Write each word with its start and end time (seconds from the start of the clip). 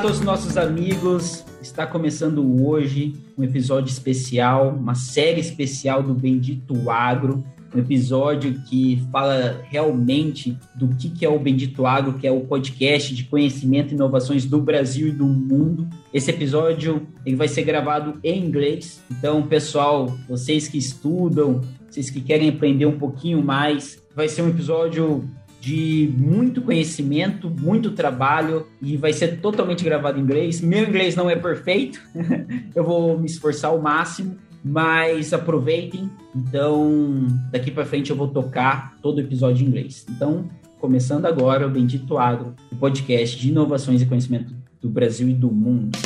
a 0.00 0.02
todos 0.02 0.18
os 0.18 0.24
nossos 0.24 0.56
amigos. 0.56 1.44
Está 1.60 1.86
começando 1.86 2.64
hoje 2.64 3.12
um 3.36 3.44
episódio 3.44 3.90
especial, 3.90 4.70
uma 4.70 4.94
série 4.94 5.40
especial 5.40 6.02
do 6.02 6.14
Bendito 6.14 6.90
Agro, 6.90 7.44
um 7.74 7.78
episódio 7.78 8.62
que 8.62 9.06
fala 9.12 9.60
realmente 9.64 10.56
do 10.74 10.88
que, 10.88 11.10
que 11.10 11.22
é 11.22 11.28
o 11.28 11.38
Bendito 11.38 11.84
Agro, 11.84 12.14
que 12.14 12.26
é 12.26 12.32
o 12.32 12.40
podcast 12.40 13.14
de 13.14 13.24
conhecimento 13.24 13.92
e 13.92 13.94
inovações 13.94 14.46
do 14.46 14.58
Brasil 14.58 15.08
e 15.08 15.12
do 15.12 15.26
mundo. 15.26 15.86
Esse 16.14 16.30
episódio 16.30 17.06
ele 17.26 17.36
vai 17.36 17.46
ser 17.46 17.64
gravado 17.64 18.18
em 18.24 18.42
inglês, 18.42 19.02
então, 19.10 19.42
pessoal, 19.42 20.06
vocês 20.26 20.66
que 20.66 20.78
estudam, 20.78 21.60
vocês 21.90 22.08
que 22.08 22.22
querem 22.22 22.48
aprender 22.48 22.86
um 22.86 22.98
pouquinho 22.98 23.44
mais, 23.44 24.02
vai 24.16 24.28
ser 24.28 24.40
um 24.40 24.48
episódio 24.48 25.28
de 25.60 26.12
muito 26.16 26.62
conhecimento, 26.62 27.50
muito 27.50 27.90
trabalho 27.90 28.66
e 28.80 28.96
vai 28.96 29.12
ser 29.12 29.40
totalmente 29.40 29.84
gravado 29.84 30.18
em 30.18 30.22
inglês. 30.22 30.60
Meu 30.60 30.88
inglês 30.88 31.14
não 31.14 31.28
é 31.28 31.36
perfeito, 31.36 32.00
eu 32.74 32.82
vou 32.82 33.18
me 33.18 33.26
esforçar 33.26 33.70
ao 33.70 33.80
máximo, 33.80 34.36
mas 34.64 35.32
aproveitem. 35.34 36.10
Então, 36.34 37.26
daqui 37.52 37.70
para 37.70 37.84
frente 37.84 38.10
eu 38.10 38.16
vou 38.16 38.28
tocar 38.28 38.96
todo 39.02 39.18
o 39.18 39.20
episódio 39.20 39.64
em 39.64 39.68
inglês. 39.68 40.06
Então, 40.08 40.48
começando 40.78 41.26
agora 41.26 41.66
o 41.66 41.70
Bendito 41.70 42.16
Agro, 42.16 42.54
o 42.72 42.76
podcast 42.76 43.38
de 43.38 43.50
inovações 43.50 44.00
e 44.00 44.06
conhecimento 44.06 44.54
do 44.80 44.88
Brasil 44.88 45.28
e 45.28 45.34
do 45.34 45.50
mundo. 45.50 45.98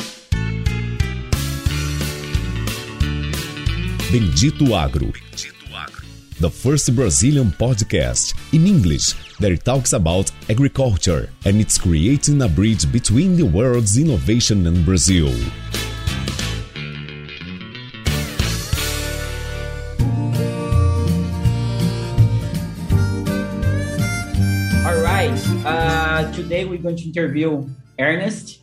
Bendito 4.11 4.75
Agro. 4.75 5.13
The 6.41 6.49
first 6.49 6.91
Brazilian 6.91 7.49
podcast 7.51 8.35
in 8.51 8.67
English 8.67 9.24
that 9.39 9.63
talks 9.65 9.93
about 9.93 10.31
agriculture 10.49 11.29
and 11.45 11.59
it's 11.59 11.77
creating 11.77 12.41
a 12.41 12.47
bridge 12.47 12.91
between 12.91 13.35
the 13.35 13.43
world's 13.43 13.97
innovation 13.97 14.67
and 14.67 14.85
Brazil. 14.85 15.27
All 24.85 25.01
right. 25.01 25.35
Uh, 25.65 26.31
today 26.31 26.65
we're 26.65 26.77
going 26.77 26.95
to 26.95 27.03
interview 27.03 27.67
Ernest. 27.99 28.59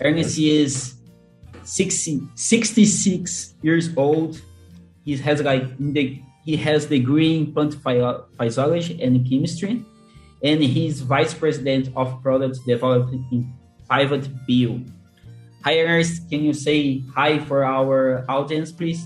Ernest 0.00 0.38
is 0.38 0.94
60, 1.64 2.22
66 2.34 3.54
years 3.62 3.90
old. 3.96 4.40
He 5.04 5.16
has 5.16 5.42
like 5.42 5.62
in 5.78 5.92
the 5.92 6.20
he 6.48 6.56
has 6.56 6.86
degree 6.86 7.36
in 7.36 7.52
plant 7.52 7.76
physiology 8.40 8.96
and 9.02 9.20
chemistry, 9.28 9.84
and 10.42 10.62
he's 10.62 11.02
vice 11.02 11.34
president 11.34 11.92
of 11.94 12.22
product 12.22 12.64
development 12.64 13.20
in 13.30 13.52
Pivot 13.90 14.32
Bio. 14.48 14.80
Hi, 15.64 15.78
Ernest. 15.80 16.24
Can 16.30 16.40
you 16.40 16.54
say 16.54 17.04
hi 17.14 17.38
for 17.38 17.68
our 17.68 18.24
audience, 18.30 18.72
please? 18.72 19.04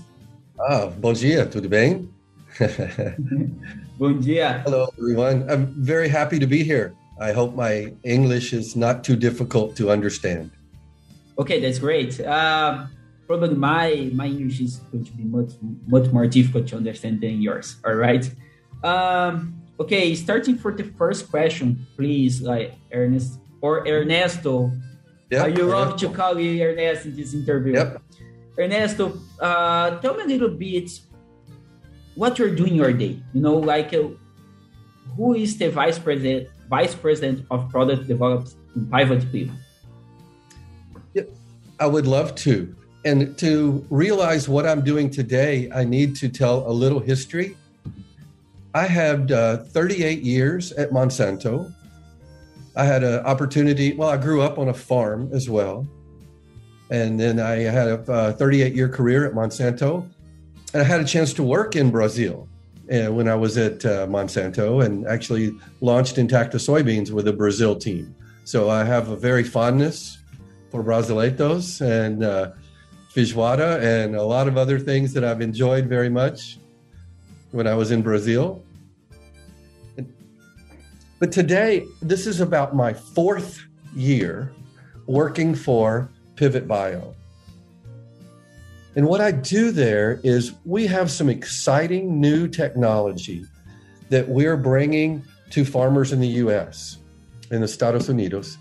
Ah, 0.55 0.87
bom 0.87 1.11
dia, 1.11 1.43
tudo 1.43 1.67
bem? 1.67 2.07
bom 3.99 4.23
dia. 4.23 4.63
Hello, 4.63 4.87
everyone. 4.95 5.43
I'm 5.51 5.67
very 5.83 6.07
happy 6.07 6.39
to 6.39 6.47
be 6.47 6.63
here. 6.63 6.95
I 7.19 7.35
hope 7.35 7.59
my 7.59 7.91
English 8.07 8.55
is 8.55 8.79
not 8.79 9.03
too 9.03 9.19
difficult 9.19 9.75
to 9.83 9.91
understand. 9.91 10.47
Okay, 11.35 11.59
that's 11.59 11.79
great. 11.83 12.23
Uh, 12.23 12.87
probably 13.27 13.55
my 13.55 14.11
my 14.13 14.27
English 14.27 14.59
is 14.59 14.77
going 14.91 15.05
to 15.05 15.11
be 15.13 15.23
much 15.23 15.53
much 15.87 16.11
more 16.11 16.27
difficult 16.27 16.67
to 16.67 16.77
understand 16.77 17.21
than 17.21 17.41
yours. 17.41 17.77
All 17.85 17.95
right. 17.95 18.29
Um, 18.83 19.61
okay, 19.79 20.13
starting 20.15 20.57
for 20.57 20.71
the 20.71 20.83
first 20.83 21.29
question, 21.29 21.87
please, 21.95 22.41
like 22.41 22.75
Ernest 22.91 23.39
or 23.61 23.87
Ernesto. 23.87 24.71
Yep, 25.31 25.41
I 25.43 25.47
you 25.47 25.63
love 25.63 25.87
Ernesto. 25.95 26.09
to 26.09 26.15
call 26.15 26.39
you 26.39 26.61
Ernest 26.63 27.05
in 27.05 27.15
this 27.15 27.33
interview. 27.33 27.73
Yep. 27.73 28.01
Ernesto, 28.59 29.17
uh, 29.39 29.97
tell 29.99 30.15
me 30.15 30.23
a 30.23 30.27
little 30.27 30.49
bit 30.49 30.91
what 32.15 32.37
you're 32.37 32.53
doing 32.53 32.75
your 32.75 32.93
day. 32.93 33.17
You 33.33 33.41
know, 33.41 33.55
like 33.55 33.93
uh, 33.93 34.09
who 35.15 35.33
is 35.33 35.57
the 35.57 35.69
vice 35.71 35.97
president 35.97 36.49
vice 36.69 36.95
president 36.95 37.45
of 37.51 37.69
product 37.69 38.07
development 38.07 38.55
in 38.75 38.89
Pivot 38.89 39.31
Bio? 39.31 39.49
I 41.79 41.87
would 41.87 42.07
love 42.07 42.35
to. 42.47 42.75
And 43.05 43.37
to 43.39 43.85
realize 43.89 44.47
what 44.47 44.65
I'm 44.65 44.83
doing 44.83 45.09
today, 45.09 45.69
I 45.73 45.83
need 45.83 46.15
to 46.17 46.29
tell 46.29 46.65
a 46.67 46.71
little 46.71 46.99
history. 46.99 47.57
I 48.73 48.87
had 48.87 49.31
uh, 49.31 49.57
38 49.57 50.23
years 50.23 50.71
at 50.73 50.91
Monsanto. 50.91 51.71
I 52.75 52.85
had 52.85 53.03
an 53.03 53.19
opportunity, 53.25 53.93
well, 53.93 54.09
I 54.09 54.17
grew 54.17 54.41
up 54.41 54.57
on 54.57 54.69
a 54.69 54.73
farm 54.73 55.29
as 55.33 55.49
well. 55.49 55.87
And 56.89 57.19
then 57.19 57.39
I 57.39 57.57
had 57.57 57.87
a 57.87 58.33
38 58.33 58.73
year 58.73 58.89
career 58.89 59.25
at 59.25 59.33
Monsanto. 59.33 60.09
And 60.73 60.81
I 60.81 60.85
had 60.85 61.01
a 61.01 61.05
chance 61.05 61.33
to 61.33 61.43
work 61.43 61.75
in 61.75 61.91
Brazil 61.91 62.47
uh, 62.91 63.11
when 63.11 63.27
I 63.27 63.35
was 63.35 63.57
at 63.57 63.85
uh, 63.85 64.07
Monsanto 64.07 64.83
and 64.83 65.05
actually 65.07 65.55
launched 65.81 66.15
Intacta 66.15 66.55
soybeans 66.55 67.11
with 67.11 67.27
a 67.27 67.33
Brazil 67.33 67.75
team. 67.75 68.15
So 68.43 68.69
I 68.69 68.83
have 68.83 69.09
a 69.09 69.15
very 69.15 69.43
fondness 69.43 70.17
for 70.71 70.83
Brasileitos 70.83 71.79
and 71.81 72.23
uh, 72.23 72.51
feijoada 73.15 73.79
and 73.81 74.15
a 74.15 74.23
lot 74.23 74.47
of 74.47 74.57
other 74.57 74.79
things 74.79 75.13
that 75.13 75.23
I've 75.23 75.41
enjoyed 75.41 75.85
very 75.85 76.09
much 76.09 76.57
when 77.51 77.67
I 77.67 77.75
was 77.75 77.91
in 77.91 78.01
Brazil. 78.01 78.63
But 81.19 81.31
today, 81.31 81.85
this 82.01 82.27
is 82.27 82.41
about 82.41 82.75
my 82.75 82.93
fourth 82.93 83.61
year 83.95 84.51
working 85.05 85.53
for 85.55 86.09
Pivot 86.35 86.67
Bio. 86.67 87.15
And 88.95 89.07
what 89.07 89.21
I 89.21 89.31
do 89.31 89.71
there 89.71 90.19
is 90.23 90.53
we 90.65 90.85
have 90.87 91.09
some 91.09 91.29
exciting 91.29 92.19
new 92.19 92.47
technology 92.47 93.45
that 94.09 94.27
we're 94.27 94.57
bringing 94.57 95.23
to 95.51 95.63
farmers 95.63 96.11
in 96.11 96.19
the 96.19 96.27
US, 96.27 96.97
in 97.51 97.59
the 97.59 97.65
Estados 97.65 98.07
Unidos. 98.07 98.57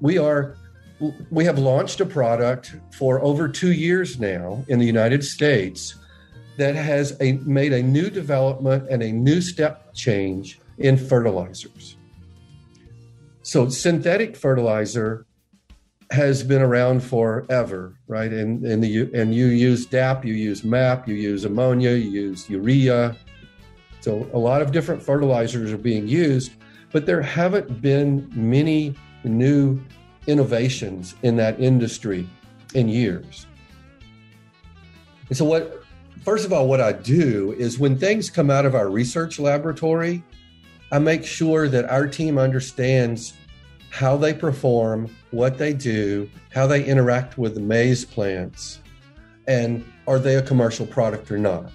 We 0.00 0.18
are 0.18 0.56
we 1.30 1.44
have 1.44 1.58
launched 1.58 2.00
a 2.00 2.06
product 2.06 2.74
for 2.96 3.20
over 3.22 3.48
two 3.48 3.72
years 3.72 4.20
now 4.20 4.64
in 4.68 4.78
the 4.78 4.86
United 4.86 5.24
States 5.24 5.94
that 6.58 6.74
has 6.74 7.16
a, 7.20 7.32
made 7.32 7.72
a 7.72 7.82
new 7.82 8.10
development 8.10 8.86
and 8.90 9.02
a 9.02 9.10
new 9.10 9.40
step 9.40 9.94
change 9.94 10.60
in 10.78 10.96
fertilizers. 10.96 11.96
So, 13.42 13.68
synthetic 13.68 14.36
fertilizer 14.36 15.26
has 16.10 16.42
been 16.42 16.62
around 16.62 17.02
forever, 17.02 17.94
right? 18.06 18.32
And, 18.32 18.64
and, 18.64 18.84
the, 18.84 19.10
and 19.14 19.34
you 19.34 19.46
use 19.46 19.86
DAP, 19.86 20.24
you 20.24 20.34
use 20.34 20.62
MAP, 20.62 21.08
you 21.08 21.14
use 21.14 21.44
ammonia, 21.44 21.92
you 21.92 22.10
use 22.10 22.48
urea. 22.48 23.16
So, 24.00 24.28
a 24.32 24.38
lot 24.38 24.62
of 24.62 24.72
different 24.72 25.02
fertilizers 25.02 25.72
are 25.72 25.78
being 25.78 26.06
used, 26.06 26.52
but 26.92 27.06
there 27.06 27.22
haven't 27.22 27.80
been 27.80 28.30
many 28.34 28.94
new 29.24 29.80
innovations 30.26 31.14
in 31.22 31.36
that 31.36 31.58
industry 31.60 32.28
in 32.74 32.88
years. 32.88 33.46
And 35.28 35.36
so, 35.36 35.44
what, 35.44 35.82
first 36.24 36.44
of 36.44 36.52
all, 36.52 36.68
what 36.68 36.80
I 36.80 36.92
do 36.92 37.54
is 37.58 37.78
when 37.78 37.98
things 37.98 38.30
come 38.30 38.50
out 38.50 38.66
of 38.66 38.74
our 38.74 38.90
research 38.90 39.38
laboratory, 39.38 40.22
I 40.90 40.98
make 40.98 41.24
sure 41.24 41.68
that 41.68 41.86
our 41.86 42.06
team 42.06 42.38
understands 42.38 43.32
how 43.90 44.16
they 44.16 44.34
perform, 44.34 45.14
what 45.30 45.58
they 45.58 45.72
do, 45.72 46.28
how 46.52 46.66
they 46.66 46.84
interact 46.84 47.38
with 47.38 47.54
the 47.54 47.60
maize 47.60 48.04
plants, 48.04 48.80
and 49.46 49.84
are 50.06 50.18
they 50.18 50.36
a 50.36 50.42
commercial 50.42 50.86
product 50.86 51.30
or 51.30 51.38
not. 51.38 51.72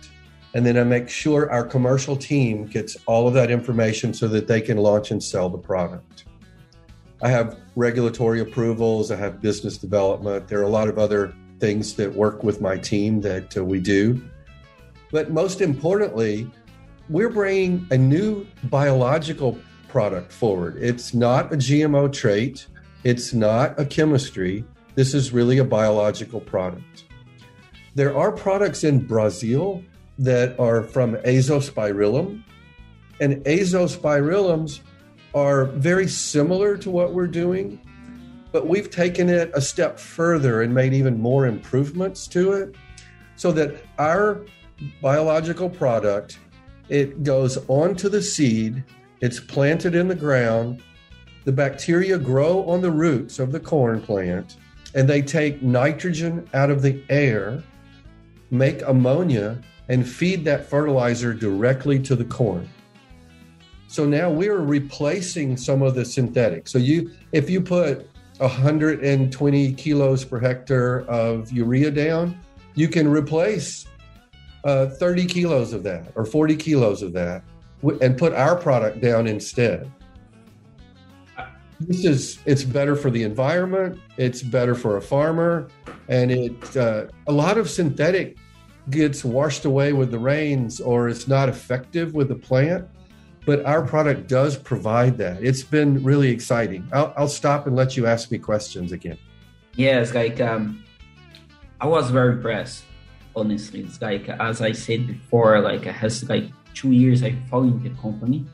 And 0.53 0.65
then 0.65 0.77
I 0.77 0.83
make 0.83 1.09
sure 1.09 1.51
our 1.51 1.63
commercial 1.63 2.15
team 2.15 2.65
gets 2.65 2.95
all 3.05 3.27
of 3.27 3.33
that 3.33 3.51
information 3.51 4.13
so 4.13 4.27
that 4.29 4.47
they 4.47 4.61
can 4.61 4.77
launch 4.77 5.11
and 5.11 5.21
sell 5.21 5.49
the 5.49 5.57
product. 5.57 6.25
I 7.21 7.29
have 7.29 7.57
regulatory 7.75 8.41
approvals, 8.41 9.09
I 9.09 9.15
have 9.15 9.41
business 9.41 9.77
development. 9.77 10.47
There 10.47 10.59
are 10.59 10.63
a 10.63 10.69
lot 10.69 10.87
of 10.87 10.99
other 10.99 11.33
things 11.59 11.95
that 11.95 12.13
work 12.13 12.43
with 12.43 12.61
my 12.61 12.77
team 12.77 13.21
that 13.21 13.57
uh, 13.57 13.63
we 13.63 13.79
do. 13.79 14.21
But 15.11 15.31
most 15.31 15.61
importantly, 15.61 16.49
we're 17.09 17.29
bringing 17.29 17.87
a 17.89 17.97
new 17.97 18.45
biological 18.65 19.57
product 19.87 20.31
forward. 20.31 20.77
It's 20.79 21.13
not 21.13 21.51
a 21.51 21.57
GMO 21.57 22.11
trait, 22.13 22.67
it's 23.03 23.33
not 23.33 23.79
a 23.79 23.85
chemistry. 23.85 24.63
This 24.95 25.13
is 25.13 25.31
really 25.31 25.59
a 25.59 25.63
biological 25.63 26.41
product. 26.41 27.05
There 27.95 28.15
are 28.15 28.31
products 28.31 28.83
in 28.83 29.05
Brazil 29.05 29.83
that 30.19 30.59
are 30.59 30.83
from 30.83 31.15
Azospirillum, 31.17 32.43
and 33.19 33.43
Azospirillums 33.45 34.81
are 35.33 35.65
very 35.65 36.07
similar 36.07 36.77
to 36.77 36.89
what 36.89 37.13
we're 37.13 37.27
doing, 37.27 37.79
but 38.51 38.67
we've 38.67 38.89
taken 38.89 39.29
it 39.29 39.51
a 39.53 39.61
step 39.61 39.99
further 39.99 40.61
and 40.61 40.73
made 40.73 40.93
even 40.93 41.19
more 41.19 41.45
improvements 41.45 42.27
to 42.27 42.53
it 42.53 42.75
so 43.35 43.51
that 43.51 43.83
our 43.99 44.45
biological 45.01 45.69
product 45.69 46.39
it 46.89 47.23
goes 47.23 47.57
onto 47.67 48.07
the 48.07 48.21
seed, 48.21 48.83
it's 49.19 49.39
planted 49.39 49.93
in 49.93 50.07
the 50.07 50.15
ground, 50.15 50.81
the 51.43 51.51
bacteria 51.51 52.17
grow 52.17 52.63
on 52.69 52.81
the 52.81 52.91
roots 52.91 53.39
of 53.39 53.51
the 53.51 53.59
corn 53.59 54.01
plant 54.01 54.55
and 54.95 55.07
they 55.07 55.21
take 55.21 55.61
nitrogen 55.61 56.49
out 56.53 56.69
of 56.69 56.81
the 56.81 57.03
air, 57.09 57.61
make 58.51 58.81
ammonia, 58.83 59.61
and 59.89 60.07
feed 60.07 60.43
that 60.45 60.69
fertilizer 60.69 61.33
directly 61.33 61.99
to 61.99 62.15
the 62.15 62.25
corn. 62.25 62.67
So 63.87 64.05
now 64.05 64.29
we're 64.29 64.59
replacing 64.59 65.57
some 65.57 65.81
of 65.81 65.95
the 65.95 66.05
synthetic. 66.05 66.67
So 66.67 66.77
you 66.77 67.11
if 67.31 67.49
you 67.49 67.61
put 67.61 68.09
120 68.37 69.73
kilos 69.73 70.25
per 70.25 70.39
hectare 70.39 71.01
of 71.09 71.51
urea 71.51 71.91
down, 71.91 72.39
you 72.75 72.87
can 72.87 73.07
replace 73.07 73.87
uh, 74.63 74.87
30 74.87 75.25
kilos 75.25 75.73
of 75.73 75.83
that 75.83 76.11
or 76.15 76.25
40 76.25 76.55
kilos 76.57 77.01
of 77.01 77.13
that 77.13 77.43
and 78.01 78.17
put 78.17 78.33
our 78.33 78.55
product 78.55 79.01
down 79.01 79.27
instead. 79.27 79.89
This 81.79 82.05
is 82.05 82.39
it's 82.45 82.63
better 82.63 82.95
for 82.95 83.11
the 83.11 83.23
environment. 83.23 83.99
It's 84.17 84.41
better 84.41 84.73
for 84.73 84.97
a 84.97 85.01
farmer, 85.01 85.67
and 86.09 86.31
it 86.31 86.77
uh, 86.77 87.05
a 87.27 87.31
lot 87.31 87.57
of 87.57 87.69
synthetic 87.69 88.37
gets 88.89 89.23
washed 89.23 89.65
away 89.65 89.93
with 89.93 90.11
the 90.11 90.17
rains 90.17 90.79
or 90.79 91.09
it's 91.09 91.27
not 91.27 91.49
effective 91.49 92.13
with 92.13 92.29
the 92.29 92.35
plant. 92.35 92.87
But 93.47 93.65
our 93.65 93.81
product 93.81 94.27
does 94.27 94.57
provide 94.57 95.17
that. 95.23 95.41
It's 95.41 95.63
been 95.63 96.03
really 96.03 96.29
exciting. 96.29 96.85
I'll, 96.91 97.13
I'll 97.15 97.29
stop 97.29 97.65
and 97.65 97.77
let 97.77 97.95
you 97.95 98.05
ask 98.05 98.29
me 98.29 98.37
questions 98.37 98.91
again. 98.91 99.17
Yes, 99.75 100.13
like 100.13 100.41
um, 100.41 100.83
I 101.79 101.87
was 101.87 102.11
very 102.11 102.33
impressed. 102.33 102.83
Honestly, 103.37 103.87
it's 103.87 104.01
like 104.01 104.27
as 104.27 104.61
I 104.61 104.73
said 104.73 105.07
before, 105.07 105.61
like 105.61 105.87
I 105.87 105.93
has 105.93 106.27
like 106.27 106.51
two 106.73 106.91
years 106.91 107.23
I 107.23 107.39
following 107.49 107.81
the 107.81 107.91
company, 108.01 108.45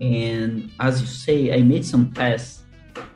and 0.00 0.70
as 0.78 1.00
you 1.00 1.08
say, 1.08 1.52
I 1.52 1.62
made 1.62 1.84
some 1.84 2.12
tests 2.12 2.62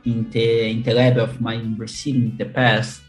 in 0.03 0.29
the 0.31 0.69
in 0.69 0.83
the 0.83 0.93
lab 0.93 1.15
of 1.17 1.39
my 1.39 1.53
university 1.53 2.11
in 2.11 2.35
the 2.35 2.45
past, 2.45 3.01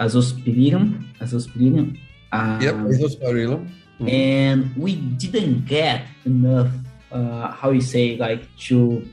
azospirillum, 0.00 1.04
azospirillum. 1.20 2.00
Um, 2.32 2.60
yep, 2.62 2.76
azospirillum. 2.76 3.68
Mm-hmm. 4.00 4.08
And 4.08 4.76
we 4.76 4.96
didn't 4.96 5.66
get 5.66 6.06
enough, 6.24 6.72
uh, 7.12 7.52
how 7.52 7.70
you 7.70 7.80
say, 7.80 8.16
like 8.16 8.44
to 8.68 9.06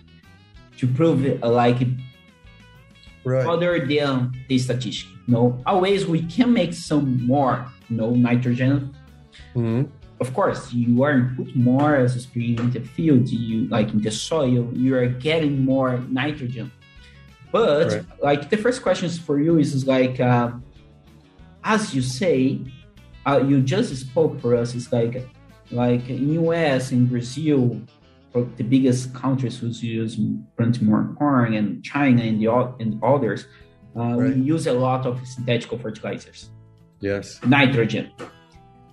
to 0.77 0.87
prove 0.87 1.25
it, 1.25 1.43
uh, 1.43 1.49
like 1.49 1.77
right. 3.23 3.45
other 3.45 3.85
than 3.85 4.33
the 4.47 4.57
statistic. 4.57 5.09
You 5.27 5.33
know, 5.33 5.61
always 5.65 6.07
we 6.07 6.23
can 6.23 6.53
make 6.53 6.73
some 6.73 7.25
more, 7.27 7.65
you 7.89 7.97
know, 7.97 8.11
nitrogen. 8.11 8.95
Mm-hmm 9.55 9.91
of 10.19 10.33
course, 10.33 10.73
you 10.73 11.03
are 11.03 11.31
put 11.35 11.55
more 11.55 11.97
azospirillum 11.97 12.59
in 12.59 12.71
the 12.71 12.81
field, 12.81 13.29
you 13.29 13.67
like 13.67 13.89
in 13.91 14.01
the 14.01 14.11
soil, 14.11 14.69
you 14.73 14.95
are 14.95 15.07
getting 15.07 15.63
more 15.63 15.97
nitrogen. 16.09 16.71
But 17.51 17.87
right. 17.87 18.05
like 18.21 18.49
the 18.49 18.57
first 18.57 18.83
questions 18.83 19.17
for 19.17 19.39
you 19.39 19.57
is, 19.57 19.73
is 19.73 19.87
like, 19.87 20.19
uh, 20.19 20.51
as 21.63 21.95
you 21.95 22.01
say, 22.01 22.59
uh, 23.25 23.41
you 23.45 23.61
just 23.61 23.95
spoke 23.95 24.39
for 24.41 24.55
us. 24.55 24.75
It's 24.75 24.91
like, 24.91 25.27
like 25.71 26.09
in 26.09 26.33
US, 26.45 26.91
in 26.91 27.05
Brazil, 27.05 27.81
the 28.33 28.63
biggest 28.63 29.13
countries 29.13 29.59
who 29.59 29.67
use 29.67 30.17
plant 30.55 30.81
more 30.81 31.15
corn, 31.17 31.53
and 31.53 31.83
China 31.83 32.23
and 32.23 32.41
the 32.41 32.47
and 32.79 33.01
others, 33.03 33.45
uh, 33.95 34.15
right. 34.15 34.35
we 34.35 34.41
use 34.41 34.67
a 34.67 34.73
lot 34.73 35.05
of 35.05 35.25
synthetic 35.25 35.79
fertilizers. 35.81 36.49
Yes, 36.99 37.39
nitrogen, 37.45 38.11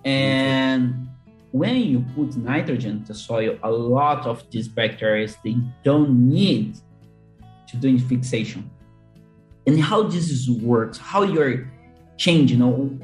and 0.05 1.07
when 1.51 1.75
you 1.75 2.05
put 2.15 2.35
nitrogen 2.37 3.03
to 3.05 3.13
soil, 3.13 3.57
a 3.63 3.71
lot 3.71 4.25
of 4.25 4.49
these 4.51 4.67
bacteria 4.67 5.27
they 5.43 5.57
don't 5.83 6.27
need 6.29 6.77
to 7.67 7.77
do 7.77 7.99
fixation. 7.99 8.69
And 9.65 9.81
how 9.81 10.03
this 10.03 10.47
works, 10.61 10.97
how 10.97 11.23
you're 11.23 11.69
changing, 12.17 12.59
you 12.59 12.65
know, 12.65 12.99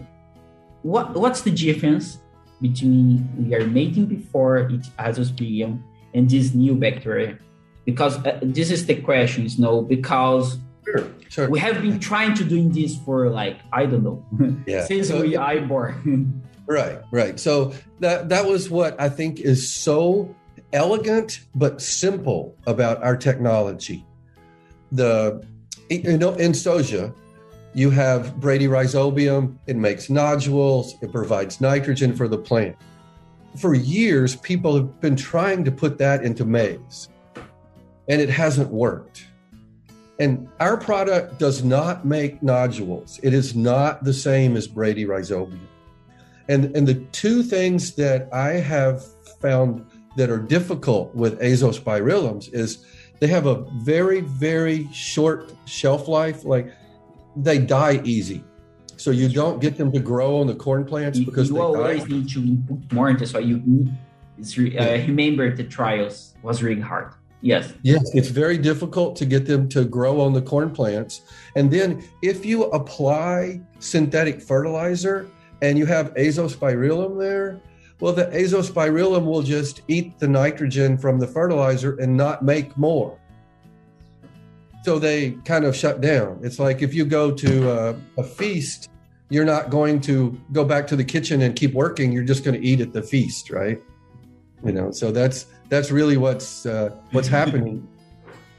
what 0.82 1.14
what's 1.14 1.42
the 1.42 1.52
difference 1.52 2.20
between 2.64 3.28
we 3.38 3.54
are 3.54 3.68
mating 3.68 4.08
before 4.08 4.72
it 4.72 4.88
azospirium 4.98 5.84
and 6.16 6.30
this 6.30 6.56
new 6.56 6.74
bacteria? 6.74 7.38
Because 7.84 8.16
uh, 8.26 8.40
this 8.42 8.72
is 8.72 8.88
the 8.88 8.96
question, 8.96 9.44
you 9.44 9.60
know, 9.60 9.82
because 9.82 10.58
sure, 10.86 11.04
sure. 11.28 11.50
we 11.50 11.60
have 11.60 11.82
been 11.82 12.00
trying 12.00 12.34
to 12.40 12.44
doing 12.48 12.72
this 12.72 12.96
for 13.04 13.30
like 13.30 13.60
I 13.74 13.86
don't 13.86 14.04
know 14.08 14.24
yeah. 14.66 14.86
since 14.86 15.10
so, 15.10 15.22
we 15.22 15.36
I 15.36 15.60
born. 15.60 16.42
Right, 16.66 17.00
right. 17.12 17.38
So 17.38 17.74
that 18.00 18.30
that 18.30 18.46
was 18.46 18.70
what 18.70 18.96
I 18.96 19.10
think 19.10 19.42
is 19.42 19.70
so 19.70 20.34
elegant 20.72 21.42
but 21.54 21.82
simple 21.82 22.56
about 22.66 23.04
our 23.04 23.18
technology. 23.18 24.06
The 24.94 25.44
you 25.90 26.18
know 26.18 26.34
in 26.36 26.54
soja, 26.54 27.14
you 27.74 27.90
have 27.90 28.36
Bradyrhizobium. 28.36 29.58
It 29.68 29.76
makes 29.76 30.10
nodules. 30.10 30.96
It 31.02 31.12
provides 31.12 31.60
nitrogen 31.60 32.16
for 32.16 32.28
the 32.28 32.38
plant. 32.38 32.76
For 33.58 33.74
years, 33.74 34.36
people 34.36 34.76
have 34.76 35.00
been 35.00 35.16
trying 35.16 35.64
to 35.66 35.72
put 35.72 35.98
that 36.00 36.24
into 36.24 36.46
maize, 36.46 37.10
and 38.08 38.22
it 38.22 38.30
hasn't 38.30 38.70
worked. 38.72 39.28
And 40.20 40.48
our 40.60 40.78
product 40.78 41.40
does 41.40 41.64
not 41.64 42.06
make 42.06 42.42
nodules. 42.44 43.20
It 43.24 43.34
is 43.34 43.56
not 43.56 44.04
the 44.04 44.14
same 44.14 44.56
as 44.56 44.68
Bradyrhizobium. 44.68 45.60
And, 46.48 46.76
and 46.76 46.88
the 46.88 46.96
two 47.12 47.42
things 47.42 47.94
that 47.96 48.32
I 48.34 48.52
have 48.54 49.04
found 49.40 49.86
that 50.16 50.30
are 50.30 50.40
difficult 50.40 51.14
with 51.16 51.40
azospirillums 51.40 52.54
is 52.54 52.86
they 53.20 53.28
have 53.28 53.46
a 53.46 53.64
very, 53.82 54.22
very 54.22 54.92
short 54.92 55.54
shelf 55.66 56.08
life. 56.08 56.44
Like 56.44 56.72
they 57.36 57.60
die 57.60 58.02
easy. 58.04 58.44
So 58.98 59.12
you 59.12 59.28
don't 59.28 59.60
get 59.60 59.78
them 59.78 59.92
to 59.92 60.00
grow 60.00 60.40
on 60.40 60.48
the 60.48 60.56
corn 60.56 60.86
plants 60.86 61.20
you, 61.20 61.26
because 61.26 61.50
you 61.50 61.60
always 61.60 62.04
die. 62.04 62.10
need 62.10 62.30
to 62.30 62.58
put 62.68 62.94
more 62.94 63.10
into 63.10 63.26
so 63.28 63.40
you 63.40 63.62
need 63.66 63.92
uh, 64.80 64.84
remember 65.08 65.56
the 65.56 65.64
trials 65.64 66.36
was 66.42 66.64
really 66.64 66.82
hard. 66.82 67.14
Yes. 67.42 67.74
Yes, 67.84 68.10
it's 68.16 68.30
very 68.30 68.58
difficult 68.58 69.16
to 69.18 69.26
get 69.26 69.46
them 69.46 69.68
to 69.70 69.84
grow 69.84 70.22
on 70.22 70.34
the 70.34 70.42
corn 70.42 70.72
plants. 70.72 71.22
And 71.56 71.70
then 71.70 72.04
if 72.22 72.46
you 72.46 72.64
apply 72.66 73.62
synthetic 73.80 74.42
fertilizer, 74.42 75.30
and 75.64 75.78
you 75.78 75.86
have 75.86 76.14
azospirillum 76.16 77.18
there, 77.18 77.62
well, 78.02 78.12
the 78.12 78.26
azospirillum 78.26 79.26
will 79.26 79.42
just 79.42 79.82
eat 79.88 80.20
the 80.20 80.28
nitrogen 80.28 80.98
from 80.98 81.20
the 81.20 81.28
fertilizer 81.28 81.96
and 82.00 82.16
not 82.16 82.44
make 82.44 82.78
more. 82.78 83.18
So 84.84 85.00
they 85.00 85.32
kind 85.46 85.66
of 85.66 85.76
shut 85.76 86.02
down. 86.02 86.40
It's 86.44 86.60
like 86.60 86.82
if 86.82 86.94
you 86.94 87.06
go 87.06 87.32
to 87.32 87.72
a, 87.72 87.96
a 88.18 88.24
feast, 88.24 88.90
you're 89.30 89.46
not 89.46 89.70
going 89.70 90.02
to 90.02 90.40
go 90.52 90.66
back 90.66 90.88
to 90.88 90.96
the 90.96 91.04
kitchen 91.04 91.42
and 91.42 91.56
keep 91.56 91.74
working. 91.74 92.12
You're 92.12 92.26
just 92.26 92.44
going 92.44 92.60
to 92.60 92.68
eat 92.68 92.82
at 92.82 92.92
the 92.92 93.02
feast, 93.02 93.50
right? 93.50 93.82
You 94.66 94.74
know, 94.74 94.92
so 94.92 95.12
that's 95.12 95.48
that's 95.70 95.90
really 95.90 96.18
what's 96.18 96.66
uh, 96.66 96.96
what's 97.12 97.28
happening. 97.40 97.88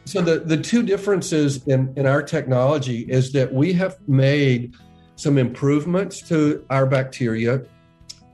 So 0.07 0.21
the 0.21 0.41
the 0.41 0.57
two 0.57 0.83
differences 0.83 1.67
in 1.67 1.93
in 1.97 2.07
our 2.07 2.23
technology 2.23 3.01
is 3.01 3.33
that 3.33 3.53
we 3.53 3.73
have 3.75 3.97
made 4.09 4.75
some 5.17 5.39
improvements 5.39 6.21
to 6.29 6.65
our 6.71 6.87
bacteria, 6.87 7.63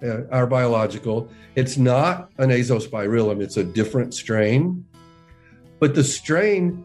uh, 0.02 0.22
our 0.30 0.46
biological. 0.46 1.28
It's 1.56 1.76
not 1.76 2.30
an 2.38 2.50
azospirillum, 2.50 3.42
it's 3.42 3.56
a 3.56 3.64
different 3.64 4.14
strain. 4.14 4.84
But 5.78 5.94
the 5.94 6.04
strain, 6.04 6.84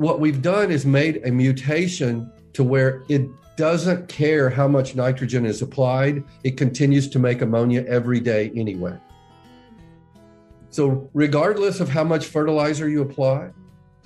what 0.00 0.18
we've 0.18 0.40
done 0.40 0.70
is 0.70 0.86
made 0.86 1.20
a 1.26 1.30
mutation 1.30 2.32
to 2.54 2.64
where 2.64 3.02
it 3.10 3.28
doesn't 3.56 4.08
care 4.08 4.48
how 4.48 4.66
much 4.66 4.94
nitrogen 4.96 5.44
is 5.44 5.60
applied, 5.60 6.24
it 6.42 6.56
continues 6.56 7.06
to 7.06 7.18
make 7.18 7.42
ammonia 7.42 7.84
every 7.86 8.18
day 8.18 8.50
anyway. 8.56 8.96
So, 10.70 11.10
regardless 11.12 11.80
of 11.80 11.90
how 11.90 12.02
much 12.02 12.28
fertilizer 12.28 12.88
you 12.88 13.02
apply, 13.02 13.50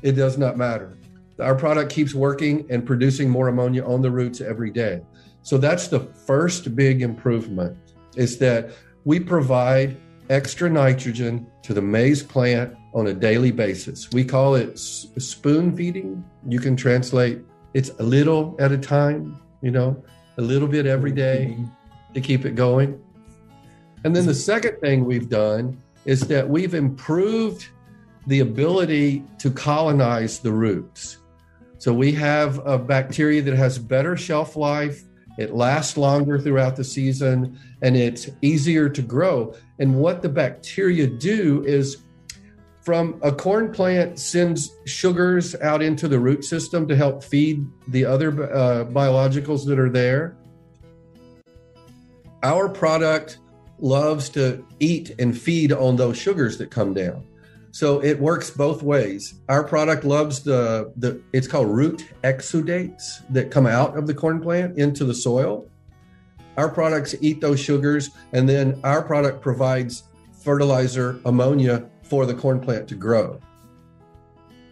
it 0.02 0.12
does 0.12 0.36
not 0.36 0.56
matter. 0.56 0.98
Our 1.38 1.54
product 1.54 1.92
keeps 1.92 2.12
working 2.12 2.66
and 2.70 2.84
producing 2.84 3.30
more 3.30 3.46
ammonia 3.46 3.84
on 3.84 4.02
the 4.02 4.10
roots 4.10 4.40
every 4.40 4.72
day. 4.72 5.00
So 5.42 5.58
that's 5.58 5.86
the 5.86 6.00
first 6.00 6.74
big 6.74 7.02
improvement 7.02 7.76
is 8.16 8.36
that 8.38 8.70
we 9.04 9.20
provide 9.20 9.96
extra 10.28 10.68
nitrogen 10.68 11.46
to 11.62 11.72
the 11.72 11.82
maize 11.82 12.22
plant 12.24 12.76
on 12.94 13.08
a 13.08 13.12
daily 13.12 13.50
basis. 13.50 14.10
We 14.12 14.24
call 14.24 14.54
it 14.54 14.78
spoon 14.78 15.76
feeding. 15.76 16.24
You 16.48 16.60
can 16.60 16.76
translate 16.76 17.40
it's 17.74 17.90
a 17.98 18.02
little 18.02 18.54
at 18.60 18.70
a 18.70 18.78
time, 18.78 19.36
you 19.60 19.72
know, 19.72 20.02
a 20.38 20.42
little 20.42 20.68
bit 20.68 20.86
every 20.86 21.10
day 21.10 21.58
to 22.14 22.20
keep 22.20 22.44
it 22.44 22.54
going. 22.54 23.00
And 24.04 24.14
then 24.14 24.26
the 24.26 24.34
second 24.34 24.78
thing 24.78 25.04
we've 25.04 25.28
done 25.28 25.82
is 26.04 26.20
that 26.28 26.48
we've 26.48 26.74
improved 26.74 27.66
the 28.26 28.40
ability 28.40 29.24
to 29.38 29.50
colonize 29.50 30.38
the 30.38 30.52
roots. 30.52 31.18
So 31.78 31.92
we 31.92 32.12
have 32.12 32.64
a 32.64 32.78
bacteria 32.78 33.42
that 33.42 33.56
has 33.56 33.78
better 33.78 34.16
shelf 34.16 34.56
life 34.56 35.02
it 35.36 35.54
lasts 35.54 35.96
longer 35.96 36.38
throughout 36.38 36.76
the 36.76 36.84
season 36.84 37.58
and 37.82 37.96
it's 37.96 38.30
easier 38.40 38.88
to 38.88 39.02
grow. 39.02 39.54
And 39.78 39.96
what 39.96 40.22
the 40.22 40.28
bacteria 40.28 41.06
do 41.06 41.64
is 41.66 42.03
from 42.84 43.18
a 43.22 43.32
corn 43.32 43.72
plant 43.72 44.18
sends 44.18 44.70
sugars 44.84 45.54
out 45.56 45.82
into 45.82 46.06
the 46.06 46.18
root 46.18 46.44
system 46.44 46.86
to 46.86 46.94
help 46.94 47.24
feed 47.24 47.66
the 47.88 48.04
other 48.04 48.30
uh, 48.52 48.84
biologicals 48.84 49.64
that 49.66 49.78
are 49.78 49.88
there. 49.88 50.36
Our 52.42 52.68
product 52.68 53.38
loves 53.78 54.28
to 54.30 54.64
eat 54.80 55.14
and 55.18 55.36
feed 55.36 55.72
on 55.72 55.96
those 55.96 56.18
sugars 56.18 56.58
that 56.58 56.70
come 56.70 56.92
down. 56.92 57.26
So 57.70 58.04
it 58.04 58.20
works 58.20 58.50
both 58.50 58.82
ways. 58.82 59.34
Our 59.48 59.64
product 59.64 60.04
loves 60.04 60.40
the 60.40 60.92
the 60.96 61.20
it's 61.32 61.48
called 61.48 61.68
root 61.68 62.06
exudates 62.22 63.22
that 63.30 63.50
come 63.50 63.66
out 63.66 63.96
of 63.96 64.06
the 64.06 64.14
corn 64.14 64.40
plant 64.40 64.78
into 64.78 65.04
the 65.04 65.14
soil. 65.14 65.68
Our 66.56 66.68
products 66.68 67.16
eat 67.20 67.40
those 67.40 67.58
sugars 67.58 68.10
and 68.32 68.48
then 68.48 68.78
our 68.84 69.02
product 69.02 69.40
provides 69.40 70.04
fertilizer 70.44 71.18
ammonia 71.24 71.88
for 72.14 72.26
the 72.26 72.34
corn 72.34 72.60
plant 72.60 72.86
to 72.86 72.94
grow. 72.94 73.40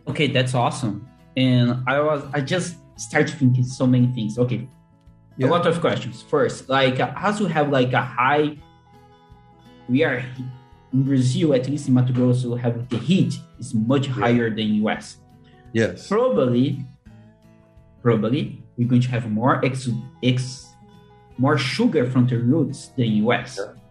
Okay, 0.06 0.28
that's 0.28 0.54
awesome. 0.54 1.08
And 1.36 1.82
I 1.88 1.98
was 2.00 2.22
I 2.32 2.40
just 2.40 2.76
started 2.94 3.34
thinking 3.34 3.64
so 3.64 3.84
many 3.84 4.06
things. 4.16 4.38
Okay. 4.38 4.68
Yeah. 5.36 5.48
A 5.48 5.56
lot 5.56 5.66
of 5.66 5.80
questions. 5.80 6.22
First, 6.22 6.68
like 6.68 7.00
uh, 7.00 7.12
as 7.16 7.40
you 7.40 7.46
have 7.46 7.68
like 7.70 7.92
a 7.94 8.04
high 8.20 8.58
we 9.88 10.04
are 10.04 10.24
in 10.92 11.02
Brazil, 11.02 11.52
at 11.58 11.68
least 11.68 11.88
in 11.88 11.94
Mato 11.94 12.12
Grosso, 12.12 12.54
have 12.54 12.88
the 12.88 12.98
heat 12.98 13.32
is 13.58 13.74
much 13.74 14.06
yeah. 14.06 14.20
higher 14.22 14.48
than 14.48 14.66
US. 14.84 15.04
Yes. 15.72 16.06
Probably, 16.06 16.86
probably 18.02 18.62
we're 18.76 18.88
going 18.88 19.02
to 19.08 19.10
have 19.10 19.28
more 19.28 19.64
ex, 19.64 19.88
ex 20.22 20.68
more 21.38 21.58
sugar 21.58 22.08
from 22.08 22.28
the 22.28 22.38
roots 22.38 22.92
than 22.96 23.08
US. 23.26 23.58
Yeah. 23.58 23.81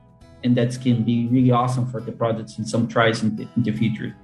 And 0.44 0.56
that 0.58 0.80
can 0.82 1.04
be 1.04 1.28
really 1.28 1.52
awesome 1.52 1.86
for 1.92 2.02
the 2.02 2.12
products 2.12 2.58
in 2.58 2.66
some 2.66 2.88
tries 2.88 3.22
in 3.24 3.36
the, 3.36 3.48
in 3.56 3.64
the 3.64 3.72
future. 3.72 4.16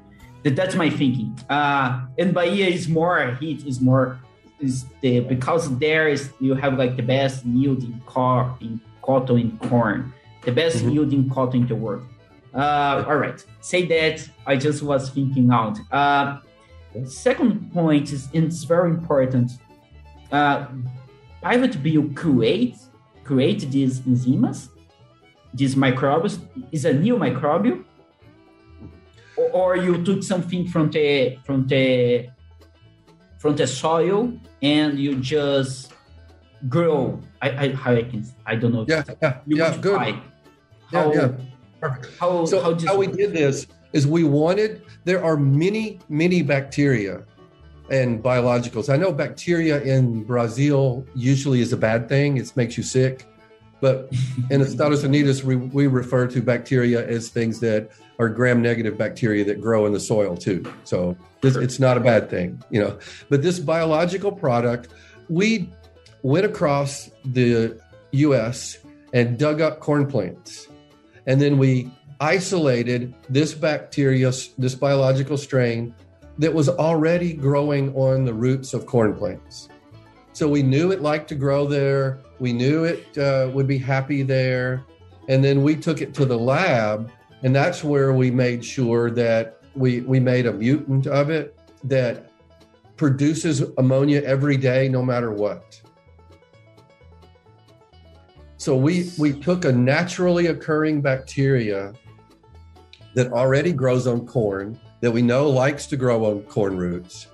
That, 0.44 0.56
that's 0.56 0.76
my 0.76 0.90
thinking. 0.90 1.38
Uh, 1.50 2.08
and 2.18 2.34
Bahia 2.34 2.68
is 2.68 2.88
more 2.88 3.36
heat, 3.40 3.66
is 3.66 3.80
more 3.80 4.20
is 4.60 4.86
the 5.02 5.20
because 5.20 5.78
there 5.78 6.08
is 6.08 6.32
you 6.40 6.56
have 6.56 6.78
like 6.78 6.96
the 6.96 7.04
best 7.04 7.46
yield 7.46 7.84
in 7.84 8.02
car 8.08 8.58
in 8.60 8.82
cotton 9.04 9.38
and 9.38 9.60
corn 9.70 10.14
the 10.44 10.52
best 10.52 10.78
mm-hmm. 10.78 10.90
yielding 10.90 11.30
cotton 11.30 11.62
in 11.62 11.68
the 11.68 11.76
world. 11.76 12.06
Uh, 12.54 13.04
all 13.08 13.18
right, 13.18 13.46
say 13.60 13.86
that 13.86 14.28
I 14.46 14.56
just 14.56 14.82
was 14.82 15.10
thinking 15.10 15.52
out. 15.52 15.78
Uh, 15.92 16.40
second 17.06 17.72
point 17.72 18.12
is 18.12 18.30
it's 18.34 18.64
very 18.64 18.90
important. 18.90 19.52
Uh, 20.32 20.68
Pivot 21.44 21.84
Bio 21.84 22.10
create 22.16 22.78
create 23.24 23.70
these 23.70 24.00
enzymes, 24.02 24.70
these 25.58 25.76
microbes 25.76 26.40
is 26.72 26.86
a 26.86 26.94
new 26.94 27.18
microbial, 27.18 27.84
or, 29.54 29.76
you 29.76 30.04
took 30.04 30.24
something 30.24 30.68
from 30.68 30.90
the 30.90 31.38
from 31.44 31.68
the 31.68 32.30
from 33.38 33.56
the 33.56 33.68
soil 33.68 34.34
and 34.62 34.98
you 34.98 35.16
just 35.16 35.94
grow. 36.70 37.20
I, 37.42 37.50
I 37.50 37.66
how 37.74 37.94
I 37.94 38.04
can 38.04 38.26
I 38.46 38.56
don't 38.56 38.74
know. 38.74 38.86
Yeah, 38.88 39.04
yeah, 39.22 39.40
you 39.46 39.58
yeah, 39.58 39.78
good. 39.78 40.00
How, 40.00 40.08
yeah, 40.92 41.12
yeah. 41.14 41.32
Perfect. 41.80 42.20
How, 42.20 42.46
so 42.46 42.62
how, 42.62 42.78
how 42.86 42.98
we 42.98 43.08
did 43.08 43.34
this 43.34 43.68
is 43.94 44.08
we 44.08 44.24
wanted 44.24 44.82
there 45.06 45.24
are 45.24 45.38
many 45.38 46.00
many 46.10 46.42
bacteria 46.42 47.24
and 47.90 48.24
biologicals. 48.24 48.92
I 48.92 48.98
know 48.98 49.12
bacteria 49.12 49.82
in 49.82 50.24
Brazil 50.24 51.06
usually 51.16 51.62
is 51.62 51.74
a 51.74 51.78
bad 51.78 52.10
thing; 52.10 52.38
it 52.38 52.52
makes 52.56 52.78
you 52.78 52.84
sick. 52.84 53.26
But 53.80 54.12
in 54.50 54.62
Estados 54.62 55.04
Unidos, 55.04 55.44
we, 55.44 55.56
we 55.56 55.88
refer 55.88 56.28
to 56.28 56.42
bacteria 56.42 57.08
as 57.08 57.30
things 57.30 57.60
that 57.60 57.92
are 58.20 58.30
gram-negative 58.30 58.98
bacteria 58.98 59.46
that 59.46 59.62
grow 59.62 59.86
in 59.86 59.94
the 59.94 60.00
soil 60.00 60.36
too. 60.36 60.66
So 60.84 61.16
this, 61.42 61.56
it's 61.56 61.80
not 61.80 61.98
a 61.98 62.00
bad 62.00 62.30
thing, 62.30 62.62
you 62.72 62.82
know. 62.82 62.98
But 63.30 63.44
this 63.44 63.60
biological 63.60 64.32
product, 64.32 64.90
we 65.30 65.70
went 66.24 66.46
across 66.46 67.12
the 67.24 67.80
U.S. 68.12 68.80
and 69.14 69.38
dug 69.38 69.62
up 69.62 69.80
corn 69.80 70.08
plants 70.08 70.68
and 71.28 71.42
then 71.42 71.58
we 71.58 71.92
isolated 72.20 73.14
this 73.30 73.54
bacteria, 73.54 74.32
this 74.58 74.74
biological 74.74 75.38
strain 75.38 75.94
that 76.40 76.54
was 76.54 76.70
already 76.70 77.34
growing 77.34 77.94
on 77.96 78.24
the 78.24 78.34
roots 78.34 78.74
of 78.74 78.86
corn 78.86 79.14
plants. 79.14 79.70
So 80.38 80.48
we 80.48 80.62
knew 80.62 80.92
it 80.92 81.02
liked 81.02 81.28
to 81.30 81.36
grow 81.36 81.66
there. 81.66 82.20
We 82.38 82.54
knew 82.54 82.84
it 82.84 83.18
uh, 83.18 83.50
would 83.56 83.66
be 83.66 83.80
happy 83.80 84.22
there. 84.22 84.84
And 85.30 85.44
then 85.44 85.64
we 85.64 85.76
took 85.76 86.00
it 86.00 86.14
to 86.14 86.26
the 86.26 86.38
lab, 86.38 87.12
and 87.42 87.56
that's 87.56 87.84
where 87.84 88.14
we 88.14 88.30
made 88.30 88.64
sure 88.64 89.10
that 89.10 89.64
we, 89.74 90.02
we 90.02 90.20
made 90.20 90.46
a 90.46 90.54
mutant 90.54 91.08
of 91.08 91.32
it 91.32 91.58
that 91.86 92.30
produces 92.98 93.62
ammonia 93.80 94.22
every 94.22 94.58
day, 94.58 94.88
no 94.88 95.02
matter 95.02 95.32
what. 95.32 95.82
So 98.58 98.78
we 98.78 99.10
we 99.18 99.34
took 99.34 99.66
a 99.66 99.72
naturally 99.72 100.48
occurring 100.48 101.02
bacteria 101.02 101.94
that 103.16 103.32
already 103.32 103.74
grows 103.74 104.06
on 104.06 104.28
corn 104.28 104.80
that 105.02 105.10
we 105.10 105.24
know 105.24 105.50
likes 105.50 105.88
to 105.88 105.98
grow 105.98 106.26
on 106.26 106.44
corn 106.44 106.78
roots, 106.78 107.26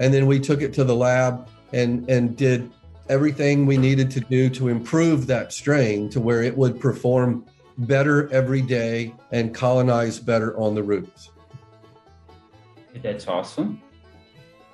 and 0.00 0.12
then 0.12 0.26
we 0.26 0.38
took 0.38 0.60
it 0.60 0.74
to 0.74 0.84
the 0.84 0.94
lab 0.94 1.48
and 1.72 2.08
and 2.08 2.36
did 2.36 2.70
everything 3.08 3.66
we 3.66 3.76
needed 3.76 4.10
to 4.10 4.20
do 4.20 4.50
to 4.50 4.68
improve 4.68 5.26
that 5.26 5.52
strain 5.52 6.08
to 6.10 6.20
where 6.20 6.42
it 6.42 6.56
would 6.56 6.80
perform 6.80 7.44
better 7.78 8.28
every 8.32 8.62
day 8.62 9.14
and 9.32 9.54
colonize 9.54 10.18
better 10.18 10.58
on 10.58 10.74
the 10.74 10.82
roots. 10.82 11.30
That's 13.02 13.28
awesome. 13.28 13.82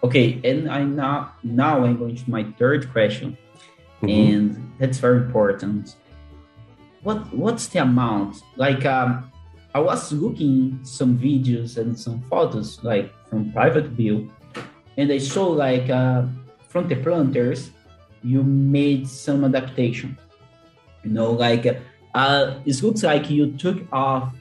Okay, 0.05 0.41
and 0.45 0.71
I 0.71 0.85
now 0.85 1.33
now 1.43 1.85
I'm 1.85 1.97
going 1.99 2.17
to 2.17 2.31
my 2.31 2.45
third 2.59 2.91
question 2.93 3.37
mm-hmm. 4.03 4.09
and 4.09 4.73
that's 4.79 4.99
very 4.99 5.19
important. 5.19 5.97
What 7.03 7.33
what's 7.35 7.67
the 7.69 7.81
amount? 7.83 8.43
Like 8.57 8.85
um, 8.87 9.31
I 9.75 9.81
was 9.81 10.13
looking 10.13 10.81
some 10.83 11.19
videos 11.19 11.77
and 11.79 11.99
some 11.99 12.23
photos 12.23 12.83
like 12.85 13.13
from 13.29 13.53
Pivot 13.53 13.97
Bio, 13.97 14.29
and 14.97 15.11
I 15.11 15.19
saw 15.19 15.47
like 15.47 15.91
uh, 15.91 16.25
from 16.73 16.89
the 16.89 16.97
planters, 16.97 17.71
you 18.25 18.43
made 18.43 19.07
some 19.07 19.45
adaptation. 19.45 20.17
You 21.05 21.11
know, 21.11 21.31
like 21.33 21.67
uh, 22.15 22.55
it 22.65 22.83
looks 22.83 23.03
like 23.03 23.29
you 23.31 23.53
took 23.53 23.79
off 23.93 24.35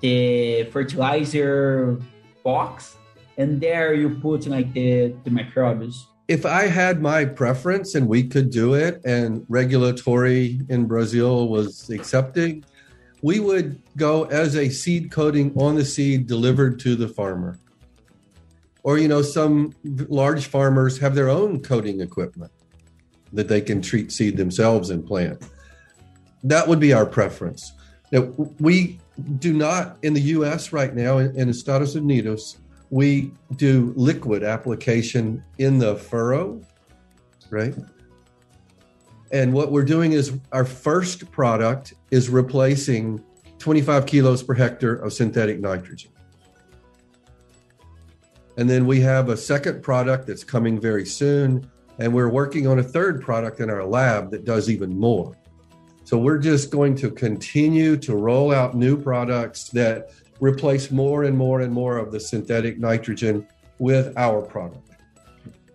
the 0.00 0.64
fertilizer 0.72 1.98
box 2.44 2.96
and 3.38 3.60
there 3.60 3.94
you 3.94 4.10
put 4.20 4.46
like 4.46 4.72
the, 4.72 5.14
the 5.24 5.30
microbes 5.30 6.06
if 6.30 6.46
I 6.46 6.68
had 6.68 7.02
my 7.02 7.24
preference 7.24 7.96
and 7.96 8.06
we 8.06 8.22
could 8.22 8.50
do 8.50 8.74
it 8.74 9.04
and 9.04 9.44
regulatory 9.48 10.60
in 10.68 10.86
Brazil 10.86 11.48
was 11.48 11.90
accepting, 11.90 12.64
we 13.20 13.40
would 13.40 13.82
go 13.96 14.26
as 14.26 14.54
a 14.54 14.68
seed 14.68 15.10
coating 15.10 15.52
on 15.58 15.74
the 15.74 15.84
seed 15.84 16.28
delivered 16.28 16.78
to 16.80 16.94
the 16.94 17.08
farmer. 17.08 17.58
Or, 18.82 18.98
you 18.98 19.08
know, 19.08 19.22
some 19.22 19.74
large 19.84 20.46
farmers 20.46 20.98
have 20.98 21.14
their 21.14 21.28
own 21.28 21.60
coating 21.60 22.00
equipment 22.00 22.52
that 23.32 23.48
they 23.48 23.60
can 23.60 23.82
treat 23.82 24.10
seed 24.10 24.36
themselves 24.36 24.90
and 24.90 25.06
plant. 25.06 25.42
That 26.42 26.66
would 26.66 26.80
be 26.80 26.92
our 26.92 27.06
preference. 27.06 27.72
Now, 28.10 28.32
we 28.58 28.98
do 29.38 29.52
not 29.52 29.98
in 30.02 30.14
the 30.14 30.20
US 30.20 30.72
right 30.72 30.94
now, 30.94 31.18
in 31.18 31.48
Estados 31.48 31.94
Unidos, 31.94 32.56
we 32.90 33.32
do 33.56 33.92
liquid 33.96 34.42
application 34.42 35.44
in 35.58 35.78
the 35.78 35.96
furrow, 35.96 36.60
right? 37.50 37.74
And 39.30 39.52
what 39.52 39.70
we're 39.70 39.84
doing 39.84 40.12
is 40.12 40.38
our 40.50 40.64
first 40.64 41.30
product 41.30 41.94
is 42.10 42.28
replacing 42.28 43.22
25 43.58 44.06
kilos 44.06 44.42
per 44.42 44.54
hectare 44.54 44.94
of 44.94 45.12
synthetic 45.12 45.60
nitrogen. 45.60 46.10
And 48.56 48.68
then 48.68 48.86
we 48.86 49.00
have 49.00 49.28
a 49.28 49.36
second 49.36 49.82
product 49.82 50.26
that's 50.26 50.44
coming 50.44 50.80
very 50.80 51.06
soon. 51.06 51.70
And 51.98 52.12
we're 52.12 52.30
working 52.30 52.66
on 52.66 52.78
a 52.78 52.82
third 52.82 53.22
product 53.22 53.60
in 53.60 53.70
our 53.70 53.84
lab 53.84 54.30
that 54.30 54.44
does 54.44 54.70
even 54.70 54.98
more. 54.98 55.36
So 56.04 56.18
we're 56.18 56.38
just 56.38 56.70
going 56.70 56.96
to 56.96 57.10
continue 57.10 57.96
to 57.98 58.16
roll 58.16 58.52
out 58.52 58.74
new 58.74 58.96
products 58.96 59.68
that 59.68 60.10
replace 60.40 60.90
more 60.90 61.24
and 61.24 61.36
more 61.36 61.60
and 61.60 61.72
more 61.72 61.98
of 61.98 62.10
the 62.10 62.18
synthetic 62.18 62.78
nitrogen 62.78 63.46
with 63.78 64.16
our 64.16 64.42
product. 64.42 64.90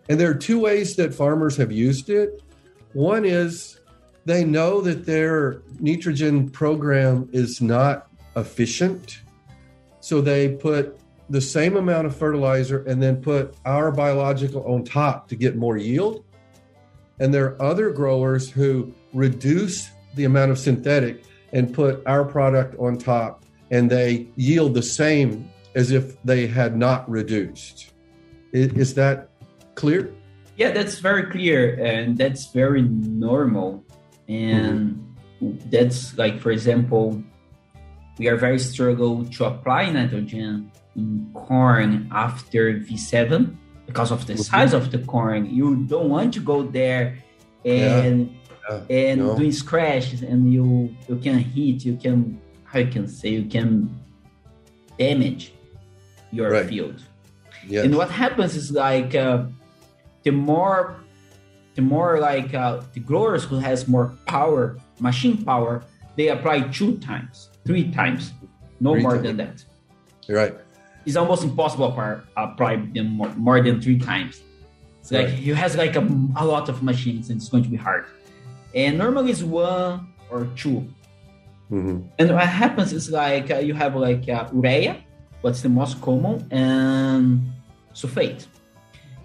And 0.09 0.19
there 0.19 0.29
are 0.29 0.35
two 0.35 0.59
ways 0.59 0.95
that 0.97 1.13
farmers 1.13 1.55
have 1.57 1.71
used 1.71 2.09
it. 2.09 2.41
One 2.93 3.25
is 3.25 3.79
they 4.25 4.43
know 4.43 4.81
that 4.81 5.05
their 5.05 5.61
nitrogen 5.79 6.49
program 6.49 7.29
is 7.31 7.61
not 7.61 8.07
efficient. 8.35 9.21
So 9.99 10.21
they 10.21 10.49
put 10.49 10.99
the 11.29 11.41
same 11.41 11.75
amount 11.75 12.07
of 12.07 12.15
fertilizer 12.15 12.83
and 12.83 13.01
then 13.01 13.21
put 13.21 13.55
our 13.65 13.91
biological 13.91 14.63
on 14.65 14.83
top 14.83 15.27
to 15.29 15.35
get 15.35 15.55
more 15.55 15.77
yield. 15.77 16.23
And 17.19 17.33
there 17.33 17.45
are 17.45 17.61
other 17.61 17.91
growers 17.91 18.49
who 18.49 18.93
reduce 19.13 19.89
the 20.15 20.25
amount 20.25 20.51
of 20.51 20.59
synthetic 20.59 21.23
and 21.53 21.73
put 21.73 22.03
our 22.05 22.25
product 22.25 22.77
on 22.79 22.97
top 22.97 23.45
and 23.71 23.89
they 23.89 24.27
yield 24.35 24.73
the 24.73 24.83
same 24.83 25.49
as 25.75 25.91
if 25.91 26.21
they 26.23 26.47
had 26.47 26.77
not 26.77 27.09
reduced. 27.09 27.91
Is, 28.53 28.93
that 28.93 29.29
clear? 29.75 30.13
Yeah, 30.55 30.71
that's 30.71 30.99
very 30.99 31.29
clear, 31.29 31.75
and 31.83 32.17
that's 32.17 32.51
very 32.53 32.83
normal. 32.83 33.83
And 34.29 35.03
mm-hmm. 35.41 35.69
that's 35.69 36.17
like, 36.17 36.39
for 36.39 36.51
example, 36.51 37.21
we 38.17 38.29
are 38.29 38.37
very 38.37 38.59
struggle 38.59 39.25
to 39.25 39.45
apply 39.45 39.89
nitrogen 39.89 40.71
corn 41.33 42.07
after 42.11 42.73
V7 42.73 43.55
because 43.85 44.11
of 44.11 44.25
the 44.27 44.33
mm-hmm. 44.33 44.41
size 44.41 44.73
of 44.73 44.91
the 44.91 44.99
corn. 44.99 45.49
You 45.49 45.75
don't 45.87 46.09
want 46.09 46.33
to 46.35 46.39
go 46.39 46.63
there 46.63 47.17
and 47.63 48.31
yeah. 48.69 48.81
Yeah. 48.89 48.95
and 48.97 49.21
no. 49.21 49.37
doing 49.37 49.51
scratches, 49.51 50.21
and 50.21 50.51
you 50.51 50.95
you 51.07 51.17
can 51.17 51.39
hit, 51.39 51.85
you 51.85 51.97
can 51.97 52.41
how 52.63 52.79
you 52.79 52.87
can 52.87 53.07
say 53.07 53.29
you 53.29 53.45
can 53.45 53.89
damage 54.97 55.53
your 56.31 56.51
right. 56.51 56.67
field. 56.67 57.01
Yes. 57.67 57.85
And 57.85 57.95
what 57.95 58.09
happens 58.09 58.55
is 58.55 58.71
like 58.71 59.15
uh, 59.15 59.45
the 60.23 60.31
more 60.31 60.97
the 61.75 61.81
more 61.81 62.19
like 62.19 62.53
uh, 62.53 62.81
the 62.93 62.99
growers 62.99 63.43
who 63.43 63.57
has 63.59 63.87
more 63.87 64.15
power, 64.25 64.77
machine 64.99 65.43
power, 65.43 65.83
they 66.15 66.29
apply 66.29 66.61
two 66.69 66.97
times, 66.99 67.49
three 67.65 67.91
times, 67.91 68.33
no 68.79 68.93
three 68.93 69.01
more 69.01 69.11
times. 69.11 69.23
than 69.23 69.37
that. 69.37 69.63
You're 70.27 70.37
right. 70.37 70.55
It's 71.05 71.15
almost 71.15 71.43
impossible 71.43 71.91
to 71.91 72.23
apply 72.35 72.77
them 72.77 73.11
more, 73.17 73.29
more 73.35 73.61
than 73.61 73.81
three 73.81 73.99
times. 73.99 74.41
It's 75.01 75.11
like 75.11 75.27
right. 75.27 75.37
you 75.37 75.53
has 75.53 75.75
like 75.75 75.95
a, 75.95 76.01
a, 76.35 76.45
lot 76.45 76.67
of 76.67 76.81
machines 76.81 77.29
and 77.29 77.39
it's 77.39 77.49
going 77.49 77.63
to 77.63 77.69
be 77.69 77.77
hard. 77.77 78.05
And 78.73 78.97
normally 78.97 79.31
it's 79.31 79.43
one 79.43 80.07
or 80.31 80.47
2 80.55 80.69
mm-hmm. 81.71 81.99
And 82.17 82.33
what 82.33 82.47
happens 82.47 82.91
is 82.91 83.11
like 83.11 83.51
uh, 83.51 83.57
you 83.57 83.75
have 83.75 83.95
like 83.95 84.27
uh, 84.27 84.49
urea, 84.51 85.03
what's 85.41 85.61
the 85.61 85.69
most 85.69 86.01
common, 86.01 86.47
and 86.51 87.41
sulfate. 87.93 88.47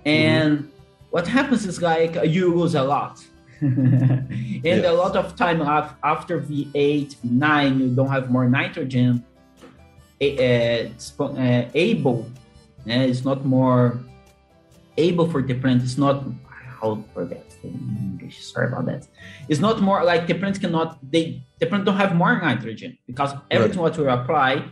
And 0.04 0.58
mm-hmm 0.58 0.80
what 1.10 1.26
happens 1.26 1.66
is 1.66 1.82
like 1.82 2.16
you 2.24 2.54
lose 2.54 2.74
a 2.74 2.82
lot. 2.82 3.24
and 3.60 4.64
yes. 4.64 4.86
a 4.86 4.92
lot 4.92 5.16
of 5.16 5.36
time 5.36 5.60
after 5.60 6.40
V8, 6.40 7.16
V9, 7.16 7.80
you 7.80 7.94
don't 7.94 8.08
have 8.08 8.30
more 8.30 8.48
nitrogen 8.48 9.24
uh, 10.20 11.24
uh, 11.24 11.64
able. 11.74 12.30
Uh, 12.86 13.08
it's 13.10 13.24
not 13.24 13.44
more 13.44 13.98
able 14.96 15.28
for 15.28 15.42
the 15.42 15.54
plant. 15.54 15.82
It's 15.82 15.98
not 15.98 16.24
how 16.80 17.02
forget 17.14 17.46
in 17.62 17.74
English. 18.00 18.42
Sorry 18.44 18.68
about 18.68 18.86
that. 18.86 19.06
It's 19.48 19.60
not 19.60 19.80
more 19.80 20.04
like 20.04 20.26
the 20.26 20.34
plant 20.34 20.60
cannot. 20.60 20.98
They 21.02 21.42
the 21.58 21.66
plant 21.66 21.84
don't 21.84 21.96
have 21.96 22.14
more 22.14 22.40
nitrogen 22.40 22.98
because 23.06 23.34
everything 23.50 23.80
right. 23.80 23.92
what 23.92 23.98
you 23.98 24.08
apply, 24.08 24.64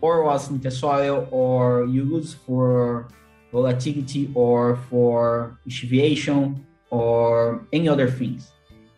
or 0.00 0.24
was 0.24 0.50
in 0.50 0.60
the 0.60 0.70
soil, 0.70 1.28
or 1.30 1.86
you 1.86 2.04
use 2.16 2.34
for 2.34 3.08
volatility 3.52 4.30
or 4.34 4.76
for 4.90 5.56
extraviation 5.66 6.66
or 6.90 7.64
any 7.72 7.88
other 7.88 8.10
things. 8.10 8.50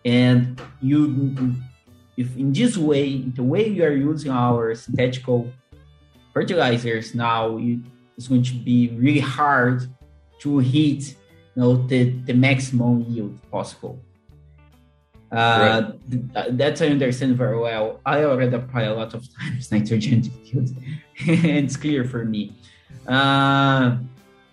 And 0.04 0.61
you, 0.80 1.54
if 2.16 2.37
in 2.37 2.52
this 2.52 2.76
way, 2.76 3.18
the 3.18 3.42
way 3.42 3.70
we 3.70 3.82
are 3.82 3.92
using 3.92 4.30
our 4.30 4.75
synthetical 4.75 5.50
fertilizers 6.32 7.14
now, 7.14 7.58
it's 8.16 8.28
going 8.28 8.42
to 8.42 8.54
be 8.54 8.88
really 8.96 9.20
hard 9.20 9.87
to 10.40 10.58
hit 10.58 11.14
you 11.54 11.62
know, 11.62 11.76
the, 11.87 12.11
the 12.26 12.32
maximum 12.32 13.04
yield 13.08 13.38
possible. 13.50 13.99
Uh, 15.32 15.92
right. 16.08 16.56
That's 16.56 16.80
I 16.80 16.87
understand 16.87 17.37
very 17.37 17.58
well. 17.58 18.00
I 18.06 18.25
already 18.25 18.54
apply 18.54 18.82
a 18.82 18.94
lot 18.94 19.12
of 19.12 19.26
times 19.37 19.73
nitrogen 19.73 20.23
to 20.23 20.30
fields, 20.30 20.73
and 21.26 21.44
it's 21.64 21.76
clear 21.76 22.04
for 22.04 22.25
me. 22.25 22.54
Uh, 23.06 23.96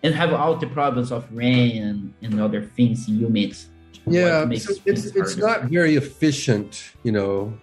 and 0.04 0.14
have 0.14 0.34
all 0.34 0.56
the 0.56 0.68
problems 0.68 1.12
of 1.12 1.26
rain 1.32 1.84
and, 1.84 2.14
and 2.22 2.42
other 2.42 2.62
things 2.62 3.08
you 3.08 3.30
mix. 3.30 3.70
Yeah, 4.06 4.50
so 4.56 4.74
it's 4.86 5.06
it's 5.08 5.38
not 5.38 5.64
very 5.66 5.96
efficient, 5.96 6.92
you 7.04 7.12
know. 7.12 7.58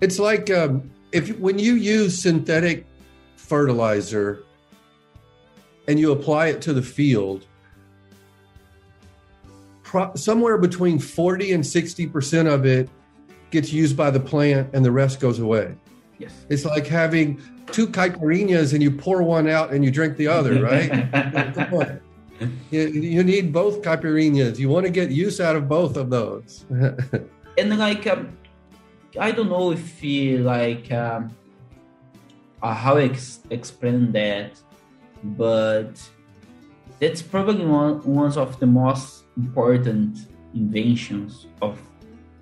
It's 0.00 0.18
like 0.18 0.50
um, 0.50 0.90
if 1.12 1.38
when 1.38 1.58
you 1.58 1.74
use 1.74 2.22
synthetic 2.22 2.86
fertilizer 3.36 4.44
and 5.88 5.98
you 5.98 6.12
apply 6.12 6.48
it 6.48 6.60
to 6.62 6.72
the 6.72 6.82
field, 6.82 7.46
pro- 9.82 10.14
somewhere 10.14 10.58
between 10.58 10.98
40 10.98 11.52
and 11.52 11.64
60% 11.64 12.52
of 12.52 12.66
it 12.66 12.88
gets 13.50 13.72
used 13.72 13.96
by 13.96 14.10
the 14.10 14.20
plant 14.20 14.70
and 14.72 14.84
the 14.84 14.90
rest 14.90 15.20
goes 15.20 15.38
away. 15.38 15.74
Yes. 16.18 16.32
It's 16.48 16.64
like 16.64 16.86
having 16.86 17.40
two 17.70 17.86
caipirinhas 17.86 18.72
and 18.72 18.82
you 18.82 18.90
pour 18.90 19.22
one 19.22 19.48
out 19.48 19.72
and 19.72 19.84
you 19.84 19.90
drink 19.90 20.16
the 20.16 20.28
other, 20.28 20.62
right? 20.64 22.00
you, 22.70 22.80
you, 22.88 23.24
need 23.24 23.52
both 23.52 23.82
caipirinhas. 23.82 24.58
You 24.58 24.68
want 24.68 24.86
to 24.86 24.92
get 24.92 25.10
use 25.10 25.40
out 25.40 25.56
of 25.56 25.68
both 25.68 25.96
of 25.96 26.10
those. 26.10 26.64
and 27.58 27.78
like, 27.78 28.06
um, 28.06 28.36
I 29.18 29.30
don't 29.30 29.48
know 29.48 29.72
if 29.72 30.02
you 30.02 30.38
like 30.38 30.90
um, 30.92 31.36
uh, 32.62 32.74
how 32.74 32.96
I 32.96 33.04
ex- 33.04 33.40
explain 33.50 34.12
that, 34.12 34.60
but 35.22 35.92
that's 36.98 37.22
probably 37.22 37.66
one 37.66 38.02
one 38.04 38.32
of 38.36 38.58
the 38.58 38.66
most 38.66 39.24
important 39.36 40.26
inventions 40.54 41.46
of 41.60 41.78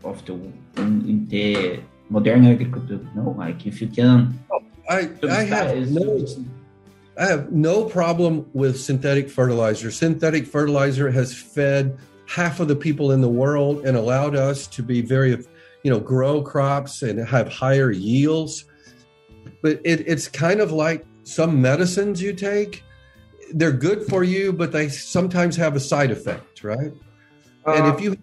of 0.04 0.24
the 0.24 0.34
in, 0.76 1.08
in 1.08 1.28
the 1.28 1.80
modern 2.08 2.46
agriculture. 2.46 3.00
You 3.02 3.10
know, 3.14 3.34
like 3.36 3.66
if 3.66 3.80
you 3.80 3.88
can 3.88 4.38
Oh, 4.50 4.62
I, 4.88 5.08
I 5.28 5.44
have 5.44 5.90
no 5.90 6.24
I 7.20 7.26
have 7.26 7.52
no 7.52 7.84
problem 7.84 8.48
with 8.54 8.80
synthetic 8.80 9.28
fertilizer. 9.28 9.90
Synthetic 9.90 10.46
fertilizer 10.46 11.10
has 11.10 11.34
fed 11.34 11.98
half 12.26 12.60
of 12.60 12.68
the 12.68 12.74
people 12.74 13.12
in 13.12 13.20
the 13.20 13.28
world 13.28 13.84
and 13.84 13.94
allowed 13.94 14.34
us 14.34 14.66
to 14.68 14.82
be 14.82 15.02
very, 15.02 15.32
you 15.82 15.90
know, 15.90 16.00
grow 16.00 16.40
crops 16.40 17.02
and 17.02 17.20
have 17.28 17.52
higher 17.52 17.90
yields. 17.90 18.64
But 19.62 19.82
it, 19.84 20.08
it's 20.08 20.28
kind 20.28 20.60
of 20.60 20.72
like 20.72 21.04
some 21.24 21.60
medicines 21.60 22.22
you 22.22 22.32
take. 22.32 22.82
They're 23.52 23.70
good 23.70 24.06
for 24.06 24.24
you, 24.24 24.50
but 24.50 24.72
they 24.72 24.88
sometimes 24.88 25.56
have 25.56 25.76
a 25.76 25.80
side 25.80 26.10
effect, 26.10 26.64
right? 26.64 26.92
Uh, 27.66 27.72
and 27.72 27.86
if 27.88 27.96
uh, 27.96 27.98
you, 27.98 28.16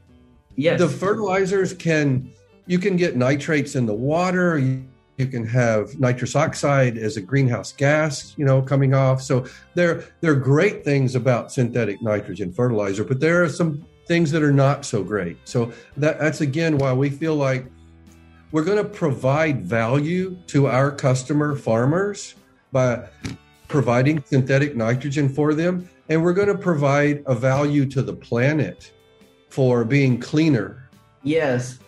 yes, 0.56 0.80
the 0.80 0.90
fertilizers 0.90 1.72
can, 1.72 2.34
you 2.66 2.80
can 2.80 2.96
get 2.96 3.16
nitrates 3.16 3.76
in 3.76 3.86
the 3.86 3.94
water. 3.94 4.58
You, 4.58 4.86
you 5.18 5.26
can 5.26 5.46
have 5.46 6.00
nitrous 6.00 6.36
oxide 6.36 6.98
as 6.98 7.18
a 7.18 7.22
greenhouse 7.22 7.72
gas 7.72 8.36
you 8.38 8.46
know 8.46 8.62
coming 8.62 8.94
off. 8.94 9.22
So 9.22 9.46
there 9.74 10.06
there 10.22 10.32
are 10.32 10.36
great 10.36 10.84
things 10.84 11.16
about 11.16 11.52
synthetic 11.52 12.02
nitrogen 12.02 12.54
fertilizer 12.54 13.04
but 13.04 13.20
there 13.20 13.44
are 13.44 13.50
some 13.50 13.86
things 14.08 14.32
that 14.32 14.42
are 14.42 14.54
not 14.54 14.86
so 14.86 15.04
great. 15.04 15.38
So 15.44 15.74
that, 15.98 16.20
that's 16.20 16.42
again 16.42 16.78
why 16.78 16.94
we 16.94 17.10
feel 17.10 17.36
like 17.36 17.66
we're 18.52 18.64
going 18.64 18.78
to 18.78 18.90
provide 18.90 19.66
value 19.66 20.38
to 20.48 20.68
our 20.68 20.92
customer 20.92 21.56
farmers 21.56 22.36
by 22.72 23.10
providing 23.68 24.24
synthetic 24.24 24.76
nitrogen 24.76 25.28
for 25.28 25.54
them 25.54 25.90
and 26.10 26.24
we're 26.24 26.34
going 26.34 26.48
to 26.48 26.58
provide 26.58 27.22
a 27.26 27.36
value 27.36 27.86
to 27.86 28.02
the 28.02 28.14
planet 28.14 28.94
for 29.50 29.84
being 29.84 30.20
cleaner. 30.20 30.90
Yes 31.24 31.80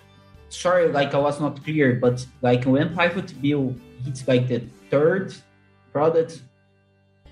sorry, 0.50 0.92
like 0.92 1.14
I 1.14 1.20
was 1.20 1.40
not 1.40 1.64
clear, 1.64 1.96
but 1.96 2.26
like 2.42 2.66
when 2.66 2.96
Pivot 2.96 3.42
Bio 3.42 3.74
hits 4.04 4.28
like 4.28 4.48
the 4.48 4.62
third 4.90 5.34
product, 5.94 6.42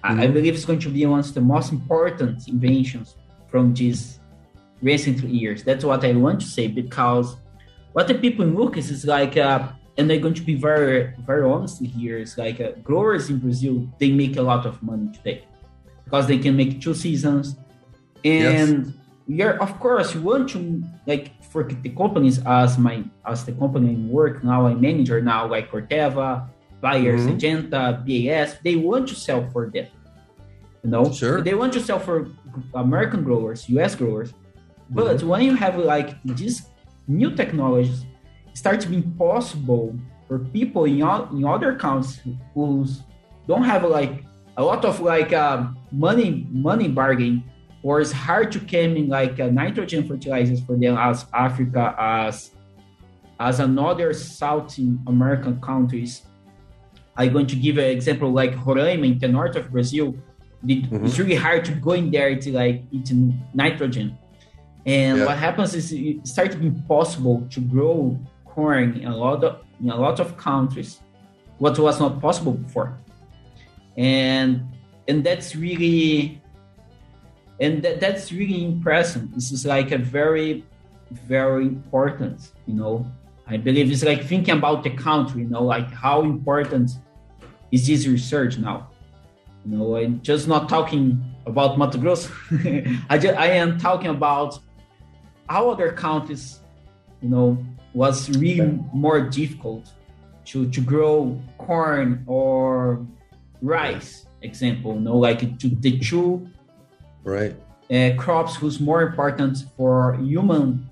mm-hmm. 0.04 0.20
I, 0.20 0.24
I, 0.24 0.28
believe 0.28 0.56
it's 0.56 0.66
going 0.66 0.80
to 0.80 0.90
be 0.90 1.06
one 1.06 1.20
of 1.20 1.34
the 1.34 1.42
most 1.42 1.72
important 1.72 2.48
inventions 2.48 3.16
from 3.50 3.74
these 3.74 4.20
recent 4.82 5.20
years. 5.24 5.64
That's 5.64 5.84
what 5.84 6.04
I 6.06 6.14
want 6.14 6.42
to 6.42 6.48
say 6.48 6.68
because 6.68 7.36
what 7.94 8.08
the 8.08 8.16
people 8.16 8.46
in 8.46 8.56
Lucas 8.56 8.90
is 8.90 9.06
like, 9.06 9.38
uh, 9.38 9.70
and 9.98 10.10
they're 10.10 10.20
going 10.20 10.36
to 10.36 10.44
be 10.44 10.54
very, 10.54 11.14
very 11.26 11.44
honest 11.44 11.82
here. 11.82 12.20
It's 12.20 12.38
like 12.38 12.62
uh, 12.62 12.72
growers 12.84 13.30
in 13.30 13.40
Brazil 13.40 13.88
they 14.00 14.12
make 14.12 14.38
a 14.38 14.42
lot 14.42 14.66
of 14.66 14.82
money 14.84 15.12
today 15.12 15.46
because 16.04 16.28
they 16.28 16.38
can 16.38 16.56
make 16.56 16.80
two 16.80 16.94
seasons, 16.94 17.56
and 18.24 18.86
yes. 18.86 18.96
we 19.28 19.42
are 19.42 19.58
of 19.60 19.80
course 19.80 20.14
you 20.14 20.22
want 20.22 20.50
to 20.50 20.84
like 21.06 21.32
for 21.50 21.64
the 21.64 21.90
companies 21.90 22.40
as 22.46 22.78
my 22.78 23.04
as 23.26 23.46
the 23.46 23.54
company 23.54 23.96
I 23.96 24.00
work 24.12 24.44
now, 24.44 24.68
I 24.68 24.74
manager 24.74 25.22
now, 25.22 25.48
like 25.48 25.72
Corteva, 25.72 26.50
Bayer, 26.82 27.18
mm-hmm. 27.18 27.38
Syngenta, 27.38 28.04
BAS, 28.06 28.58
they 28.64 28.76
want 28.76 29.08
to 29.10 29.16
sell 29.16 29.50
for 29.52 29.70
them. 29.70 29.88
You 30.84 30.90
know, 30.92 31.12
sure. 31.12 31.42
they 31.42 31.56
want 31.56 31.74
to 31.74 31.80
sell 31.80 32.00
for 32.00 32.30
American 32.76 33.24
growers, 33.24 33.68
US 33.70 33.96
growers. 33.96 34.34
But 34.90 35.18
mm-hmm. 35.18 35.28
when 35.28 35.42
you 35.42 35.56
have 35.56 35.78
like 35.78 36.16
these 36.24 36.68
new 37.08 37.32
technologies, 37.36 38.06
start 38.54 38.82
starts 38.82 38.86
being 38.86 39.12
possible 39.18 39.96
for 40.28 40.40
people 40.40 40.86
in, 40.86 41.02
all, 41.02 41.30
in 41.36 41.46
other 41.46 41.76
countries 41.76 42.20
who 42.54 42.86
don't 43.48 43.64
have 43.64 43.84
like 43.84 44.24
a 44.58 44.64
lot 44.64 44.84
of 44.84 45.00
like 45.00 45.32
uh, 45.32 45.68
money 45.92 46.48
money 46.52 46.88
bargain 46.88 47.44
or 47.84 48.02
it's 48.02 48.12
hard 48.12 48.52
to 48.52 48.60
come 48.60 48.98
in 48.98 49.08
like 49.08 49.40
uh, 49.40 49.48
nitrogen 49.48 50.08
fertilizers 50.08 50.62
for 50.62 50.76
them 50.76 50.98
as 50.98 51.26
Africa, 51.34 51.96
as 51.98 52.52
as 53.40 53.60
another 53.60 54.14
South 54.14 54.78
American 55.08 55.62
countries 55.62 56.24
I'm 57.18 57.34
going 57.34 57.48
to 57.48 57.56
give 57.56 57.78
an 57.80 57.86
example 57.86 58.32
like 58.32 58.54
Roraima 58.56 59.06
in 59.06 59.20
the 59.20 59.28
north 59.28 59.56
of 59.56 59.72
Brazil. 59.72 60.14
Mm-hmm. 60.64 61.06
It's 61.06 61.18
really 61.18 61.36
hard 61.36 61.66
to 61.66 61.72
go 61.74 61.94
in 61.94 62.12
there 62.12 62.36
to 62.36 62.52
like 62.52 62.84
eat 62.92 63.12
nitrogen. 63.54 64.18
And 64.86 65.18
yeah. 65.18 65.26
what 65.26 65.38
happens 65.38 65.74
is 65.74 65.92
it 65.92 66.26
starts 66.28 66.56
to 66.56 66.62
be 66.62 66.72
possible 66.88 67.46
to 67.50 67.60
grow 67.60 68.18
corn 68.46 69.00
in 69.02 69.08
a 69.08 69.18
lot 69.18 69.44
of 69.44 69.64
in 69.82 69.90
a 69.90 69.98
lot 69.98 70.20
of 70.20 70.38
countries, 70.38 71.02
what 71.58 71.78
was 71.78 72.00
not 72.00 72.22
possible 72.22 72.54
before. 72.54 72.98
And 73.98 74.68
and 75.08 75.24
that's 75.24 75.56
really 75.56 76.42
and 77.60 77.82
that, 77.84 78.00
that's 78.00 78.32
really 78.32 78.64
impressive. 78.64 79.34
This 79.34 79.52
is 79.52 79.66
like 79.66 79.92
a 79.92 79.98
very, 79.98 80.64
very 81.12 81.66
important, 81.66 82.52
you 82.66 82.76
know. 82.76 83.06
I 83.48 83.58
believe 83.58 83.90
it's 83.92 84.04
like 84.04 84.26
thinking 84.26 84.58
about 84.58 84.84
the 84.84 84.90
country, 84.90 85.44
you 85.44 85.50
know, 85.50 85.64
like 85.64 85.90
how 85.92 86.22
important 86.22 86.92
is 87.72 87.88
this 87.88 88.06
research 88.06 88.58
now? 88.58 88.90
You 89.66 89.78
know, 89.78 89.96
I'm 89.96 90.22
just 90.22 90.48
not 90.48 90.70
talking 90.70 91.24
about 91.46 91.78
Mato 91.78 91.98
Grosso. 91.98 92.32
I, 93.10 93.18
just, 93.18 93.38
I 93.38 93.48
am 93.48 93.78
talking 93.78 94.10
about 94.10 94.60
how 95.50 95.70
other 95.70 95.92
countries, 95.92 96.60
you 97.22 97.30
know, 97.30 97.58
was 97.94 98.30
really 98.38 98.80
more 98.94 99.22
difficult 99.22 99.92
to, 100.46 100.70
to 100.70 100.82
grow 100.82 101.42
corn 101.58 102.24
or 102.28 103.06
rice, 103.62 104.28
example, 104.42 104.94
you 104.94 105.02
know, 105.02 105.18
like 105.18 105.58
to 105.60 105.70
the 105.70 106.00
two 106.00 106.48
right 107.28 107.56
uh, 107.92 108.12
crops 108.18 108.56
who's 108.56 108.80
more 108.80 109.02
important 109.02 109.66
for 109.76 110.16
human 110.16 110.90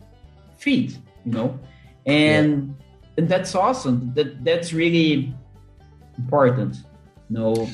feed, 0.57 0.95
you 1.25 1.31
know, 1.31 1.59
and 2.05 2.75
yeah. 2.79 3.13
and 3.17 3.29
that's 3.29 3.55
awesome. 3.55 4.11
That 4.15 4.43
that's 4.43 4.73
really 4.73 5.33
important. 6.17 6.77
You 7.29 7.37
know, 7.37 7.67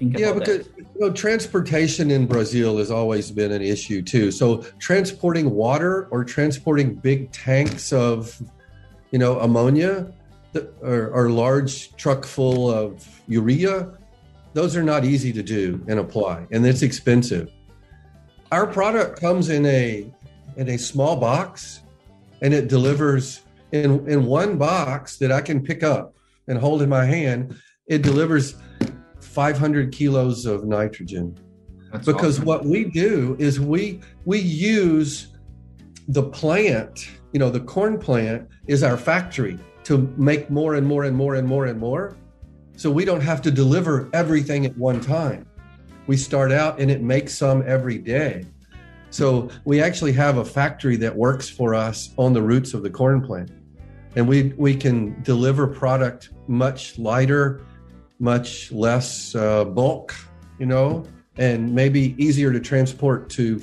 yeah, 0.00 0.32
because 0.32 0.68
you 0.76 0.86
know, 1.00 1.10
transportation 1.10 2.10
in 2.10 2.26
Brazil 2.26 2.78
has 2.78 2.90
always 2.90 3.30
been 3.30 3.50
an 3.50 3.62
issue 3.62 4.02
too. 4.02 4.30
So 4.30 4.62
transporting 4.78 5.50
water 5.50 6.06
or 6.10 6.24
transporting 6.24 6.94
big 6.94 7.32
tanks 7.32 7.92
of, 7.92 8.40
you 9.10 9.18
know, 9.18 9.40
ammonia, 9.40 10.12
or, 10.82 11.08
or 11.08 11.30
large 11.30 11.94
truck 11.96 12.24
full 12.24 12.70
of 12.70 13.06
urea, 13.26 13.92
those 14.52 14.76
are 14.76 14.84
not 14.84 15.04
easy 15.04 15.32
to 15.32 15.42
do 15.42 15.84
and 15.88 15.98
apply, 15.98 16.46
and 16.52 16.64
it's 16.64 16.82
expensive. 16.82 17.50
Our 18.50 18.66
product 18.66 19.20
comes 19.20 19.50
in 19.50 19.66
a 19.66 20.10
in 20.56 20.70
a 20.70 20.78
small 20.78 21.16
box, 21.16 21.82
and 22.40 22.54
it 22.54 22.68
delivers 22.68 23.42
in 23.72 24.08
in 24.08 24.24
one 24.24 24.56
box 24.56 25.18
that 25.18 25.30
I 25.30 25.40
can 25.40 25.62
pick 25.62 25.82
up 25.82 26.14
and 26.48 26.58
hold 26.58 26.82
in 26.82 26.88
my 26.88 27.04
hand. 27.04 27.54
It 27.86 28.02
delivers 28.02 28.56
500 29.20 29.92
kilos 29.92 30.46
of 30.46 30.64
nitrogen. 30.64 31.36
That's 31.92 32.06
because 32.06 32.36
awesome. 32.36 32.44
what 32.46 32.64
we 32.64 32.84
do 32.84 33.36
is 33.38 33.60
we 33.60 34.00
we 34.24 34.38
use 34.38 35.28
the 36.08 36.22
plant, 36.22 37.08
you 37.32 37.38
know, 37.38 37.50
the 37.50 37.60
corn 37.60 37.98
plant 37.98 38.48
is 38.66 38.82
our 38.82 38.96
factory 38.96 39.58
to 39.84 39.98
make 40.16 40.50
more 40.50 40.74
and 40.74 40.86
more 40.86 41.04
and 41.04 41.16
more 41.16 41.34
and 41.34 41.46
more 41.46 41.66
and 41.66 41.78
more. 41.78 42.16
So 42.76 42.90
we 42.90 43.04
don't 43.04 43.20
have 43.20 43.42
to 43.42 43.50
deliver 43.50 44.08
everything 44.12 44.64
at 44.64 44.76
one 44.78 45.00
time. 45.00 45.47
We 46.08 46.16
start 46.16 46.50
out 46.50 46.80
and 46.80 46.90
it 46.90 47.02
makes 47.02 47.32
some 47.32 47.62
every 47.64 47.98
day. 47.98 48.44
So 49.10 49.48
we 49.64 49.80
actually 49.80 50.12
have 50.14 50.38
a 50.38 50.44
factory 50.44 50.96
that 50.96 51.14
works 51.14 51.48
for 51.48 51.74
us 51.74 52.12
on 52.18 52.32
the 52.32 52.42
roots 52.42 52.74
of 52.74 52.82
the 52.82 52.90
corn 52.90 53.20
plant. 53.20 53.52
And 54.16 54.26
we 54.26 54.54
we 54.56 54.74
can 54.74 55.22
deliver 55.22 55.68
product 55.68 56.30
much 56.48 56.98
lighter 56.98 57.60
much 58.18 58.72
less 58.72 59.34
uh, 59.34 59.64
bulk, 59.64 60.14
you 60.58 60.66
know, 60.66 61.04
and 61.36 61.72
maybe 61.72 62.14
easier 62.18 62.52
to 62.52 62.60
transport 62.60 63.30
to 63.30 63.60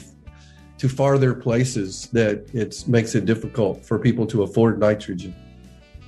to 0.77 0.89
farther 0.89 1.33
places 1.33 2.09
that 2.11 2.53
it 2.53 2.83
makes 2.87 3.15
it 3.15 3.25
difficult 3.25 3.85
for 3.85 3.97
people 3.97 4.25
to 4.27 4.43
afford 4.43 4.79
nitrogen. 4.79 5.33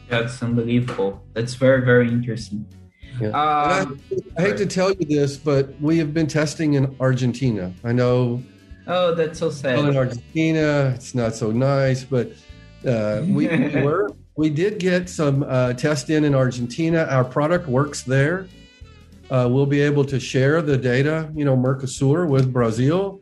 That's 0.09 0.41
unbelievable. 0.41 1.21
That's 1.33 1.55
very 1.55 1.83
very 1.83 2.07
interesting. 2.07 2.65
Yeah. 3.19 3.27
Um, 3.29 3.99
I, 4.37 4.41
I, 4.41 4.41
hate 4.41 4.57
to 4.57 4.65
tell 4.65 4.91
you 4.91 5.05
this, 5.05 5.37
but 5.37 5.79
we 5.81 5.97
have 5.97 6.13
been 6.13 6.27
testing 6.27 6.73
in 6.73 6.95
Argentina. 6.99 7.73
I 7.83 7.91
know. 7.91 8.43
Oh, 8.85 9.13
that's 9.15 9.39
so 9.39 9.49
sad. 9.49 9.79
In 9.79 9.97
Argentina, 9.97 10.93
it's 10.95 11.15
not 11.15 11.35
so 11.35 11.51
nice, 11.51 12.03
but 12.03 12.31
uh, 12.85 13.23
we 13.27 13.47
were 13.83 14.11
we 14.35 14.49
did 14.49 14.79
get 14.79 15.09
some 15.09 15.43
uh, 15.43 15.73
test 15.73 16.09
in 16.09 16.23
in 16.23 16.35
Argentina. 16.35 17.05
Our 17.09 17.25
product 17.25 17.67
works 17.67 18.03
there. 18.03 18.47
Uh, 19.29 19.47
we'll 19.51 19.65
be 19.65 19.81
able 19.81 20.05
to 20.05 20.19
share 20.19 20.61
the 20.61 20.77
data, 20.77 21.29
you 21.35 21.43
know, 21.43 21.57
Mercosur 21.57 22.29
with 22.29 22.53
Brazil. 22.53 23.21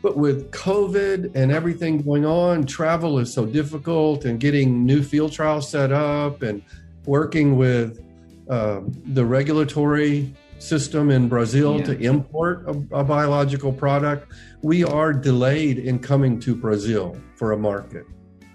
But 0.00 0.16
with 0.16 0.52
COVID 0.52 1.34
and 1.34 1.50
everything 1.50 2.02
going 2.02 2.24
on, 2.24 2.64
travel 2.66 3.18
is 3.18 3.32
so 3.32 3.44
difficult, 3.44 4.26
and 4.26 4.38
getting 4.38 4.86
new 4.86 5.02
field 5.02 5.32
trials 5.32 5.68
set 5.68 5.90
up 5.90 6.42
and 6.42 6.62
working 7.04 7.56
with 7.56 8.00
uh, 8.48 8.80
the 9.12 9.24
regulatory 9.24 10.34
system 10.58 11.10
in 11.10 11.28
Brazil 11.28 11.78
yeah. 11.78 11.84
to 11.84 11.98
import 12.00 12.64
a, 12.66 13.00
a, 13.00 13.04
biological 13.04 13.72
product, 13.72 14.32
we 14.62 14.84
are 14.84 15.12
delayed 15.12 15.78
in 15.78 15.98
coming 15.98 16.40
to 16.40 16.54
Brazil 16.54 17.16
for 17.36 17.52
a 17.52 17.56
market. 17.56 18.04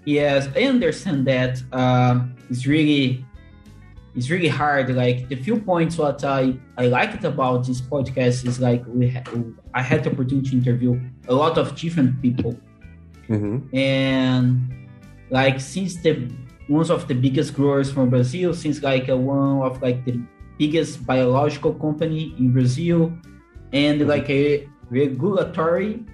Yes, 0.04 0.48
I 0.54 0.64
understand 0.64 1.26
that. 1.26 1.62
Uh, 1.72 2.24
it's 2.50 2.66
really 2.66 3.24
it's 4.14 4.30
really 4.30 4.48
hard. 4.48 4.94
Like 4.94 5.28
the 5.28 5.36
few 5.36 5.58
points 5.58 5.96
what 5.96 6.22
I 6.24 6.54
I 6.76 6.86
liked 6.86 7.24
about 7.24 7.66
this 7.66 7.80
podcast 7.80 8.46
is 8.46 8.60
like 8.60 8.82
we 8.86 9.08
ha- 9.08 9.24
I 9.72 9.82
had 9.82 10.04
the 10.04 10.10
opportunity 10.10 10.50
to 10.50 10.56
interview 10.56 11.00
a 11.28 11.34
lot 11.34 11.56
of 11.56 11.74
different 11.74 12.20
people, 12.20 12.54
mm-hmm. 13.28 13.74
and 13.74 14.88
like 15.30 15.58
since 15.58 15.96
the 16.02 16.30
one 16.68 16.90
of 16.90 17.08
the 17.08 17.14
biggest 17.14 17.54
growers 17.54 17.92
from 17.92 18.10
Brazil, 18.10 18.54
since 18.54 18.82
like 18.82 19.08
a, 19.08 19.16
one 19.16 19.62
of 19.62 19.80
like 19.82 20.04
the 20.04 20.20
biggest 20.58 21.06
biological 21.06 21.74
company 21.74 22.34
in 22.38 22.52
Brazil, 22.52 23.12
and 23.72 24.00
mm-hmm. 24.00 24.08
like 24.08 24.30
a 24.30 24.68
regulatory 24.90 26.04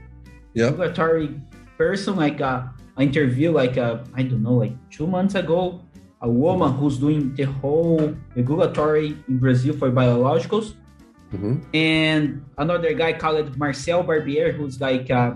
regulatory 0.57 1.41
person 1.77 2.17
like 2.17 2.41
a 2.41 2.73
interview 2.99 3.51
like 3.51 3.77
a, 3.77 4.05
I 4.15 4.23
don't 4.23 4.43
know 4.43 4.55
like 4.55 4.75
two 4.91 5.07
months 5.07 5.35
ago 5.35 5.81
a 6.23 6.29
woman 6.29 6.73
who's 6.75 6.99
doing 6.99 7.35
the 7.35 7.45
whole 7.45 8.15
regulatory 8.37 9.17
in 9.29 9.39
Brazil 9.39 9.77
for 9.77 9.91
biologicals 9.91 10.75
mm-hmm. 11.33 11.61
and 11.73 12.45
another 12.59 12.93
guy 12.93 13.13
called 13.13 13.57
Marcel 13.57 14.03
Barbier 14.03 14.53
who's 14.53 14.81
like 14.81 15.11
uh, 15.11 15.33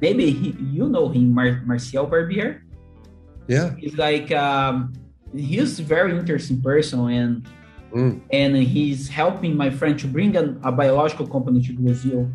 maybe 0.00 0.30
he, 0.30 0.56
you 0.72 0.88
know 0.88 1.08
him 1.08 1.32
Mar- 1.32 1.62
Marcel 1.64 2.06
Barbier 2.06 2.63
yeah 3.48 3.74
he's 3.76 3.96
like 3.96 4.30
um, 4.32 4.92
he's 5.34 5.78
a 5.80 5.82
very 5.82 6.16
interesting 6.16 6.60
person 6.60 7.10
and 7.10 7.48
mm. 7.92 8.20
and 8.32 8.56
he's 8.56 9.08
helping 9.08 9.56
my 9.56 9.70
friend 9.70 9.98
to 9.98 10.06
bring 10.06 10.36
a, 10.36 10.44
a 10.62 10.72
biological 10.72 11.26
company 11.26 11.62
to 11.62 11.72
Brazil 11.74 12.30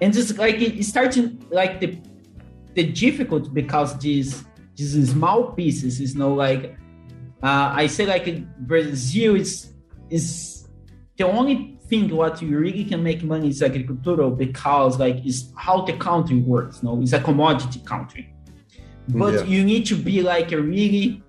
and 0.00 0.12
just 0.12 0.38
like 0.38 0.60
it 0.60 0.82
starting 0.84 1.44
like 1.50 1.80
the 1.80 1.98
the 2.74 2.84
difficult 2.92 3.54
because 3.54 3.98
these 3.98 4.44
these 4.76 5.10
small 5.10 5.52
pieces 5.52 6.00
is 6.00 6.14
no 6.14 6.34
like 6.34 6.76
uh, 7.42 7.72
I 7.74 7.86
say 7.86 8.06
like 8.06 8.26
Brazil 8.66 9.36
is 9.36 9.74
is 10.10 10.68
the 11.16 11.24
only 11.24 11.78
thing 11.88 12.08
what 12.08 12.40
you 12.42 12.58
really 12.58 12.84
can 12.84 13.02
make 13.02 13.22
money 13.22 13.48
is 13.48 13.62
agricultural 13.62 14.30
because 14.30 14.98
like 14.98 15.24
is 15.24 15.52
how 15.56 15.82
the 15.82 15.92
country 15.94 16.38
works. 16.38 16.82
No, 16.82 17.00
it's 17.00 17.12
a 17.12 17.20
commodity 17.20 17.80
country, 17.80 18.33
but 19.08 19.34
yeah. 19.34 19.42
you 19.44 19.64
need 19.64 19.86
to 19.86 19.96
be 19.96 20.22
like 20.22 20.52
a 20.52 20.60
really 20.60 21.22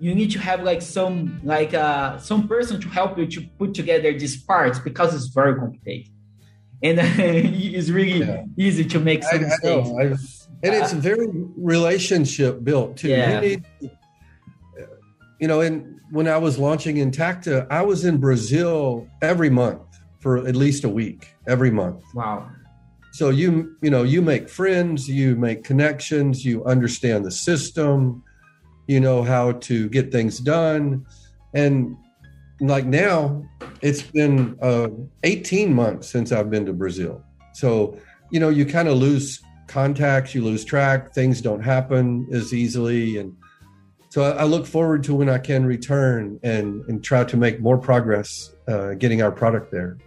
you 0.00 0.14
need 0.14 0.30
to 0.32 0.38
have 0.38 0.62
like 0.62 0.82
some 0.82 1.40
like 1.44 1.74
uh 1.74 2.18
some 2.18 2.48
person 2.48 2.80
to 2.80 2.88
help 2.88 3.16
you 3.18 3.26
to 3.26 3.40
put 3.58 3.74
together 3.74 4.12
these 4.18 4.42
parts 4.42 4.78
because 4.78 5.14
it's 5.14 5.26
very 5.26 5.54
complicated 5.54 6.08
and 6.82 6.98
it's 7.18 7.90
really 7.90 8.20
yeah. 8.20 8.44
easy 8.58 8.84
to 8.84 8.98
make 8.98 9.22
some 9.22 9.38
I, 9.38 9.42
mistakes 9.44 10.42
and 10.62 10.74
it's 10.74 10.92
very 10.92 11.28
relationship 11.56 12.62
built 12.62 12.96
too. 12.96 13.08
Yeah. 13.08 13.40
You, 13.40 13.48
need, 13.48 13.64
you 15.40 15.48
know, 15.48 15.60
and 15.60 16.00
when 16.10 16.28
I 16.28 16.38
was 16.38 16.58
launching 16.58 16.96
Intacta, 16.96 17.66
I 17.70 17.82
was 17.82 18.04
in 18.04 18.18
Brazil 18.18 19.08
every 19.20 19.50
month 19.50 19.82
for 20.20 20.46
at 20.46 20.54
least 20.54 20.84
a 20.84 20.88
week, 20.88 21.34
every 21.48 21.70
month. 21.70 22.04
Wow. 22.14 22.48
So 23.12 23.28
you 23.28 23.76
you 23.82 23.90
know 23.90 24.02
you 24.02 24.22
make 24.22 24.48
friends, 24.48 25.08
you 25.08 25.36
make 25.36 25.64
connections, 25.64 26.46
you 26.46 26.64
understand 26.64 27.26
the 27.26 27.30
system, 27.30 28.24
you 28.86 29.00
know 29.00 29.22
how 29.22 29.52
to 29.52 29.88
get 29.90 30.10
things 30.10 30.38
done, 30.38 31.04
and 31.52 31.94
like 32.60 32.86
now 32.86 33.44
it's 33.82 34.02
been 34.02 34.56
uh, 34.62 34.88
18 35.24 35.74
months 35.74 36.08
since 36.08 36.32
I've 36.32 36.50
been 36.50 36.64
to 36.66 36.72
Brazil. 36.72 37.22
So 37.52 37.98
you 38.30 38.40
know 38.40 38.48
you 38.48 38.64
kind 38.64 38.88
of 38.88 38.96
lose 38.96 39.42
contacts, 39.66 40.34
you 40.34 40.42
lose 40.42 40.64
track, 40.64 41.12
things 41.12 41.42
don't 41.42 41.62
happen 41.62 42.26
as 42.32 42.54
easily. 42.54 43.18
And 43.18 43.36
so 44.08 44.22
I, 44.22 44.30
I, 44.30 44.44
look 44.44 44.66
forward 44.66 45.02
to 45.04 45.14
when 45.14 45.28
I 45.28 45.38
can 45.38 45.66
return 45.66 46.40
and 46.42 46.82
and 46.88 47.04
try 47.04 47.24
to 47.24 47.36
make 47.36 47.60
more 47.60 47.76
progress 47.76 48.54
uh, 48.68 48.94
getting 48.94 49.20
our 49.20 49.32
product 49.32 49.70
there. 49.70 49.98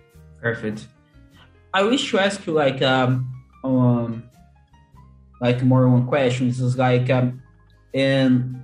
Perfect. 0.42 0.88
I 1.76 1.84
wish 1.84 2.10
to 2.12 2.20
ask 2.20 2.48
you 2.48 2.54
like 2.54 2.82
um, 2.82 3.28
um 3.62 4.24
like 5.42 5.62
more 5.62 5.90
one 5.90 6.08
question. 6.08 6.48
This 6.48 6.62
is 6.62 6.78
like 6.78 7.10
um, 7.10 7.42
and 7.94 8.64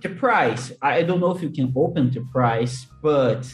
the 0.00 0.08
price. 0.08 0.72
I 0.80 1.02
don't 1.02 1.20
know 1.20 1.30
if 1.36 1.42
you 1.42 1.50
can 1.50 1.70
open 1.76 2.10
the 2.10 2.22
price, 2.32 2.86
but 3.02 3.46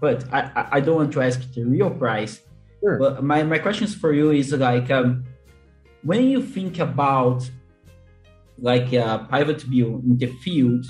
but 0.00 0.24
I 0.32 0.66
I 0.72 0.80
don't 0.80 0.96
want 0.96 1.12
to 1.12 1.20
ask 1.20 1.38
the 1.52 1.64
real 1.64 1.90
price. 1.90 2.40
Sure. 2.80 2.98
But 2.98 3.22
my 3.22 3.42
my 3.42 3.58
questions 3.58 3.94
for 3.94 4.14
you 4.14 4.30
is 4.30 4.50
like 4.54 4.90
um, 4.90 5.24
when 6.02 6.24
you 6.24 6.42
think 6.42 6.78
about 6.78 7.50
like 8.56 8.94
a 8.94 9.28
Pivot 9.30 9.68
Bio 9.70 10.00
in 10.08 10.16
the 10.16 10.28
field, 10.42 10.86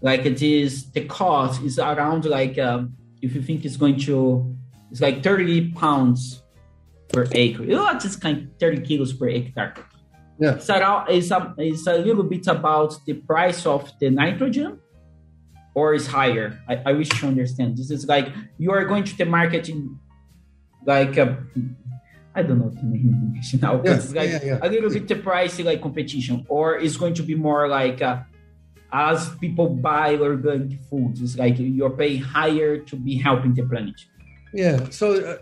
like 0.00 0.26
it 0.26 0.42
is 0.42 0.92
the 0.92 1.06
cost 1.06 1.60
is 1.64 1.80
around 1.80 2.24
like 2.24 2.56
um, 2.56 2.94
if 3.20 3.34
you 3.34 3.42
think 3.42 3.64
it's 3.64 3.76
going 3.76 3.98
to 4.06 4.54
it's 4.92 5.00
like 5.00 5.24
30 5.24 5.72
pounds 5.72 6.43
per 7.08 7.26
acre. 7.32 7.64
You 7.64 7.76
know, 7.76 7.90
it's 7.90 8.16
kind 8.16 8.38
of 8.38 8.44
30 8.58 8.82
kilos 8.82 9.12
per 9.12 9.28
acre. 9.28 9.74
Yeah. 10.38 10.54
It's, 10.54 10.68
around, 10.68 11.10
it's, 11.10 11.30
a, 11.30 11.54
it's 11.58 11.86
a 11.86 11.98
little 11.98 12.24
bit 12.24 12.46
about 12.46 12.96
the 13.06 13.14
price 13.14 13.66
of 13.66 13.90
the 14.00 14.10
nitrogen 14.10 14.80
or 15.74 15.94
is 15.94 16.06
higher. 16.06 16.60
I, 16.68 16.82
I 16.86 16.92
wish 16.92 17.08
to 17.08 17.26
understand. 17.26 17.76
This 17.76 17.90
is 17.90 18.06
like 18.06 18.28
you 18.58 18.72
are 18.72 18.84
going 18.84 19.04
to 19.04 19.16
the 19.16 19.26
market 19.26 19.68
in 19.68 19.98
like 20.86 21.16
a 21.16 21.44
I 22.34 22.42
don't 22.42 22.58
know 22.58 22.70
the 22.70 22.82
name 22.82 23.14
English 23.26 23.54
now, 23.62 23.80
yeah, 23.84 23.94
it's 23.94 24.12
like 24.12 24.28
yeah, 24.28 24.40
yeah. 24.44 24.58
a 24.60 24.68
little 24.68 24.90
bit 24.90 25.06
the 25.06 25.14
price 25.14 25.60
like 25.60 25.80
competition, 25.80 26.44
or 26.48 26.78
it's 26.78 26.96
going 26.96 27.14
to 27.14 27.22
be 27.22 27.36
more 27.36 27.68
like 27.68 28.02
uh, 28.02 28.22
as 28.92 29.30
people 29.36 29.68
buy 29.68 30.16
organic 30.16 30.82
foods, 30.90 31.20
it's 31.20 31.36
like 31.36 31.54
you're 31.58 31.90
paying 31.90 32.20
higher 32.20 32.78
to 32.78 32.96
be 32.96 33.16
helping 33.16 33.54
the 33.54 33.62
planet. 33.62 33.94
Yeah, 34.52 34.88
so 34.90 35.14
uh, 35.14 35.36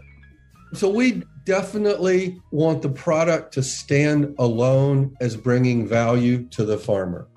so 0.74 0.90
we 0.90 1.22
definitely 1.44 2.40
want 2.50 2.82
the 2.82 2.88
product 2.88 3.54
to 3.54 3.62
stand 3.62 4.34
alone 4.38 5.16
as 5.20 5.36
bringing 5.36 5.86
value 5.86 6.46
to 6.48 6.64
the 6.64 6.78
farmer. 6.78 7.28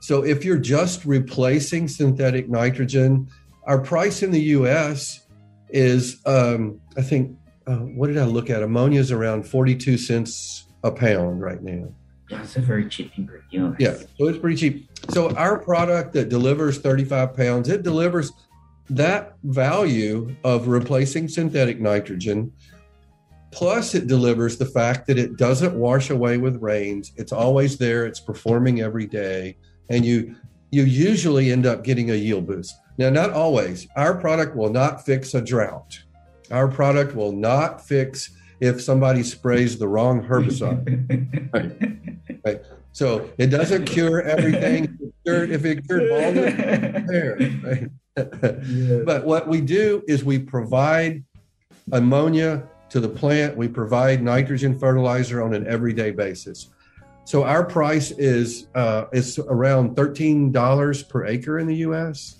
So 0.00 0.24
if 0.24 0.44
you're 0.44 0.58
just 0.58 1.04
replacing 1.04 1.88
synthetic 1.88 2.48
nitrogen, 2.48 3.28
our 3.66 3.80
price 3.80 4.22
in 4.22 4.30
the 4.30 4.40
U.S. 4.40 5.26
is, 5.68 6.20
um, 6.26 6.80
I 6.96 7.02
think, 7.02 7.36
uh, 7.66 7.76
what 7.76 8.08
did 8.08 8.18
I 8.18 8.24
look 8.24 8.48
at? 8.50 8.62
Ammonia 8.62 9.00
is 9.00 9.10
around 9.10 9.44
42 9.44 9.98
cents 9.98 10.68
a 10.84 10.90
pound 10.92 11.40
right 11.40 11.62
now. 11.62 11.92
Yeah, 12.30 12.42
it's 12.42 12.56
a 12.56 12.60
very 12.60 12.88
cheap 12.88 13.12
ingredient. 13.16 13.76
Yeah, 13.78 13.94
so 14.18 14.26
it's 14.26 14.38
pretty 14.38 14.56
cheap. 14.56 14.88
So 15.10 15.34
our 15.36 15.58
product 15.58 16.12
that 16.14 16.28
delivers 16.28 16.78
35 16.78 17.36
pounds, 17.36 17.68
it 17.68 17.82
delivers 17.82 18.32
that 18.90 19.34
value 19.44 20.34
of 20.44 20.68
replacing 20.68 21.28
synthetic 21.28 21.80
nitrogen. 21.80 22.52
Plus, 23.52 23.94
it 23.94 24.06
delivers 24.06 24.58
the 24.58 24.66
fact 24.66 25.06
that 25.06 25.18
it 25.18 25.36
doesn't 25.36 25.74
wash 25.74 26.10
away 26.10 26.36
with 26.36 26.60
rains. 26.60 27.12
It's 27.16 27.32
always 27.32 27.78
there. 27.78 28.04
It's 28.04 28.20
performing 28.20 28.80
every 28.80 29.06
day, 29.06 29.56
and 29.88 30.04
you 30.04 30.36
you 30.70 30.82
usually 30.82 31.52
end 31.52 31.64
up 31.64 31.84
getting 31.84 32.10
a 32.10 32.14
yield 32.14 32.46
boost. 32.46 32.74
Now, 32.98 33.10
not 33.10 33.30
always. 33.30 33.86
Our 33.96 34.14
product 34.14 34.56
will 34.56 34.70
not 34.70 35.04
fix 35.04 35.34
a 35.34 35.40
drought. 35.40 36.02
Our 36.50 36.68
product 36.68 37.14
will 37.14 37.32
not 37.32 37.86
fix 37.86 38.30
if 38.60 38.82
somebody 38.82 39.22
sprays 39.22 39.78
the 39.78 39.88
wrong 39.88 40.22
herbicide. 40.22 41.52
right. 41.52 42.38
right. 42.44 42.62
So 42.92 43.30
it 43.36 43.48
doesn't 43.48 43.84
cure 43.84 44.22
everything. 44.22 44.98
If 45.24 45.64
it 45.64 45.86
cured 45.86 46.08
baldness, 46.08 47.04
there. 47.08 47.36
Right? 47.62 47.90
yes. 48.16 49.02
But 49.04 49.24
what 49.26 49.48
we 49.48 49.60
do 49.60 50.02
is 50.08 50.24
we 50.24 50.38
provide 50.38 51.24
ammonia 51.92 52.66
to 52.96 53.00
the 53.00 53.08
plant. 53.08 53.56
We 53.56 53.68
provide 53.68 54.22
nitrogen 54.22 54.78
fertilizer 54.78 55.42
on 55.42 55.54
an 55.54 55.66
everyday 55.66 56.10
basis. 56.10 56.70
So 57.24 57.44
our 57.44 57.64
price 57.64 58.10
is 58.12 58.68
uh, 58.74 59.06
is 59.12 59.38
around 59.38 59.96
thirteen 59.96 60.52
dollars 60.52 61.02
per 61.02 61.26
acre 61.26 61.58
in 61.58 61.66
the 61.66 61.76
U.S 61.76 62.36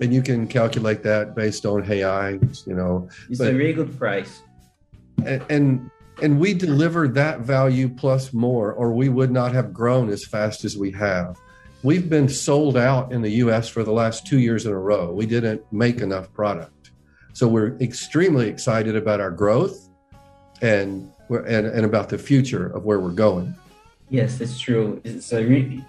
and 0.00 0.12
you 0.12 0.22
can 0.22 0.46
calculate 0.46 1.02
that 1.04 1.34
based 1.34 1.64
on 1.64 1.82
HAI, 1.82 2.38
you 2.66 2.74
know. 2.74 3.08
It's 3.28 3.38
but, 3.38 3.52
a 3.52 3.56
really 3.56 3.72
good 3.72 3.96
price. 3.98 4.42
And, 5.24 5.44
and 5.48 5.90
and 6.20 6.38
we 6.38 6.54
deliver 6.54 7.08
that 7.08 7.40
value 7.40 7.88
plus 7.88 8.32
more, 8.32 8.72
or 8.72 8.92
we 8.92 9.08
would 9.08 9.30
not 9.30 9.52
have 9.52 9.72
grown 9.72 10.10
as 10.10 10.24
fast 10.24 10.64
as 10.64 10.76
we 10.76 10.90
have. 10.92 11.38
We've 11.82 12.08
been 12.08 12.28
sold 12.28 12.76
out 12.76 13.12
in 13.12 13.22
the 13.22 13.30
US 13.44 13.68
for 13.68 13.82
the 13.82 13.92
last 13.92 14.26
two 14.26 14.38
years 14.38 14.66
in 14.66 14.72
a 14.72 14.78
row. 14.78 15.12
We 15.12 15.26
didn't 15.26 15.64
make 15.72 16.00
enough 16.00 16.32
product. 16.32 16.81
So 17.32 17.48
we're 17.48 17.76
extremely 17.78 18.48
excited 18.48 18.96
about 18.96 19.20
our 19.20 19.30
growth 19.30 19.88
and 20.60 21.10
and, 21.28 21.66
and 21.66 21.84
about 21.86 22.10
the 22.10 22.18
future 22.18 22.66
of 22.66 22.84
where 22.84 23.00
we're 23.00 23.10
going. 23.10 23.54
Yes, 24.10 24.40
it's 24.40 24.58
true. 24.58 25.00
It's 25.02 25.32
a 25.32 25.42
really 25.42 25.84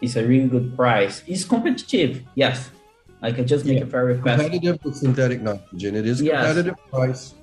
it's 0.00 0.16
a 0.16 0.26
really 0.26 0.48
good 0.48 0.74
price. 0.74 1.22
It's 1.26 1.44
competitive, 1.44 2.24
yes, 2.34 2.70
I 3.20 3.32
can 3.32 3.46
just 3.46 3.64
make 3.64 3.78
yeah. 3.78 3.84
a 3.84 3.86
fair 3.86 4.06
request. 4.06 4.40
Competitive 4.42 4.82
with 4.82 4.96
synthetic 4.96 5.42
nitrogen. 5.42 5.94
It 5.94 6.06
is 6.06 6.20
competitive 6.20 6.74
yes. 6.76 6.90
price, 6.90 7.34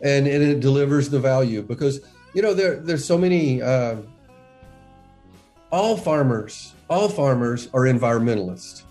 and, 0.00 0.26
and 0.26 0.42
it 0.42 0.60
delivers 0.60 1.10
the 1.10 1.20
value 1.20 1.62
because 1.62 2.00
you 2.34 2.40
know 2.40 2.54
there 2.54 2.76
there's 2.76 3.04
so 3.04 3.18
many. 3.18 3.60
Uh, 3.60 3.96
all 5.72 5.96
farmers, 5.96 6.72
all 6.88 7.08
farmers 7.08 7.68
are 7.74 7.82
environmentalists 7.82 8.85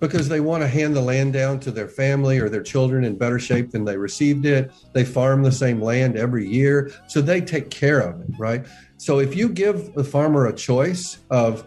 because 0.00 0.28
they 0.28 0.40
want 0.40 0.62
to 0.62 0.66
hand 0.66 0.96
the 0.96 1.00
land 1.00 1.34
down 1.34 1.60
to 1.60 1.70
their 1.70 1.86
family 1.86 2.38
or 2.38 2.48
their 2.48 2.62
children 2.62 3.04
in 3.04 3.16
better 3.16 3.38
shape 3.38 3.70
than 3.70 3.84
they 3.84 3.96
received 3.96 4.46
it. 4.46 4.72
They 4.92 5.04
farm 5.04 5.42
the 5.42 5.52
same 5.52 5.80
land 5.80 6.16
every 6.16 6.48
year, 6.48 6.90
so 7.06 7.20
they 7.20 7.40
take 7.40 7.70
care 7.70 8.00
of 8.00 8.20
it, 8.22 8.30
right? 8.38 8.66
So 8.96 9.20
if 9.20 9.36
you 9.36 9.48
give 9.48 9.94
the 9.94 10.04
farmer 10.04 10.46
a 10.46 10.52
choice 10.54 11.18
of 11.30 11.66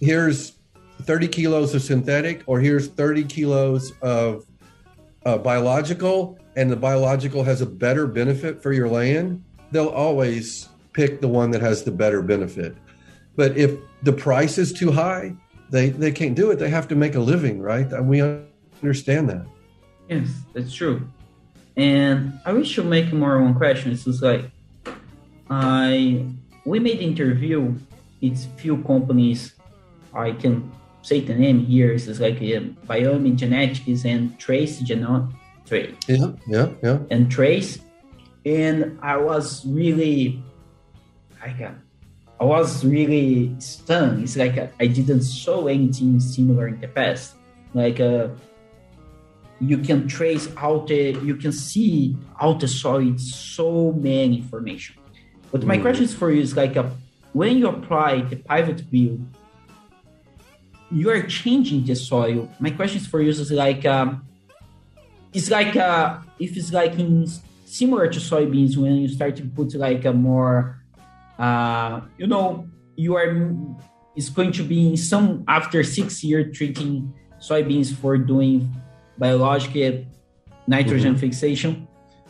here's 0.00 0.56
30 1.02 1.28
kilos 1.28 1.74
of 1.74 1.82
synthetic, 1.82 2.42
or 2.46 2.58
here's 2.58 2.88
30 2.88 3.24
kilos 3.24 3.92
of 4.02 4.44
uh, 5.24 5.38
biological, 5.38 6.38
and 6.56 6.70
the 6.70 6.76
biological 6.76 7.44
has 7.44 7.60
a 7.60 7.66
better 7.66 8.06
benefit 8.06 8.62
for 8.62 8.72
your 8.72 8.88
land, 8.88 9.42
they'll 9.70 9.88
always 9.88 10.68
pick 10.92 11.20
the 11.20 11.28
one 11.28 11.50
that 11.50 11.60
has 11.60 11.84
the 11.84 11.90
better 11.90 12.22
benefit. 12.22 12.74
But 13.36 13.56
if 13.56 13.78
the 14.02 14.12
price 14.12 14.56
is 14.56 14.72
too 14.72 14.90
high, 14.90 15.34
they, 15.70 15.90
they 15.90 16.12
can't 16.12 16.34
do 16.34 16.50
it. 16.50 16.58
They 16.58 16.70
have 16.70 16.88
to 16.88 16.96
make 16.96 17.14
a 17.14 17.20
living, 17.20 17.60
right? 17.60 17.90
And 17.92 18.08
we 18.08 18.22
understand 18.82 19.28
that. 19.30 19.46
Yes, 20.08 20.28
that's 20.54 20.74
true. 20.74 21.08
And 21.76 22.38
I 22.44 22.52
wish 22.52 22.74
to 22.76 22.84
make 22.84 23.12
more 23.12 23.42
one 23.42 23.54
question. 23.54 23.92
It's 23.92 24.04
just 24.04 24.22
like 24.22 24.50
I 25.50 26.24
we 26.64 26.78
made 26.80 27.00
interview. 27.00 27.74
It's 28.22 28.46
few 28.56 28.82
companies 28.84 29.56
I 30.16 30.32
can 30.32 30.72
say 31.02 31.20
the 31.20 31.34
name 31.34 31.60
here 31.60 31.92
is 31.92 32.08
like 32.20 32.36
uh, 32.36 32.72
Biome 32.88 33.36
Genetics 33.36 34.04
and 34.04 34.38
Trace 34.38 34.80
Genome. 34.80 35.32
Trace. 35.66 35.94
Yeah, 36.08 36.32
yeah, 36.48 36.68
yeah. 36.82 36.98
And 37.10 37.30
Trace. 37.30 37.78
And 38.44 38.98
I 39.02 39.16
was 39.16 39.66
really, 39.66 40.42
like, 41.40 41.60
uh, 41.60 41.72
I 42.40 42.44
was 42.44 42.84
really 42.84 43.54
stunned. 43.58 44.22
It's 44.22 44.36
like 44.36 44.58
uh, 44.58 44.66
I 44.78 44.86
didn't 44.86 45.22
saw 45.22 45.66
anything 45.66 46.20
similar 46.20 46.68
in 46.68 46.80
the 46.80 46.88
past. 46.88 47.34
Like, 47.72 48.00
uh, 48.00 48.28
you 49.60 49.78
can 49.78 50.06
trace 50.06 50.48
out 50.56 50.88
the, 50.88 51.12
you 51.24 51.36
can 51.36 51.52
see 51.52 52.16
out 52.40 52.60
the 52.60 52.68
soil 52.68 53.16
so 53.16 53.92
many 53.92 54.36
information. 54.36 54.96
But 55.50 55.64
my 55.64 55.78
mm. 55.78 55.82
question 55.82 56.04
is 56.04 56.14
for 56.14 56.30
you 56.30 56.42
is 56.42 56.56
like, 56.56 56.76
uh, 56.76 56.84
when 57.32 57.56
you 57.58 57.68
apply 57.68 58.20
the 58.22 58.36
Pivot 58.36 58.90
Bio 58.90 59.18
you 60.90 61.10
are 61.10 61.22
changing 61.22 61.84
the 61.84 61.94
soil. 61.94 62.48
My 62.60 62.70
question 62.70 63.00
is 63.00 63.06
for 63.06 63.20
you 63.20 63.30
is 63.30 63.50
like, 63.50 63.84
um, 63.84 64.26
it's 65.32 65.50
like 65.50 65.76
uh, 65.76 66.18
if 66.38 66.56
it's 66.56 66.72
like 66.72 66.98
in 66.98 67.26
similar 67.64 68.08
to 68.08 68.18
soybeans 68.18 68.76
when 68.76 68.94
you 68.94 69.08
start 69.08 69.36
to 69.36 69.44
put 69.44 69.74
like 69.74 70.04
a 70.04 70.12
more, 70.12 70.80
uh, 71.38 72.00
you 72.18 72.26
know, 72.26 72.68
you 72.96 73.16
are 73.16 73.50
it's 74.16 74.30
going 74.30 74.52
to 74.52 74.62
be 74.62 74.88
in 74.88 74.96
some 74.96 75.44
after 75.46 75.84
six 75.84 76.24
year 76.24 76.50
treating 76.50 77.12
soybeans 77.38 77.94
for 77.94 78.16
doing 78.16 78.74
biological 79.18 80.04
nitrogen 80.66 81.12
mm-hmm. 81.12 81.20
fixation, 81.20 81.86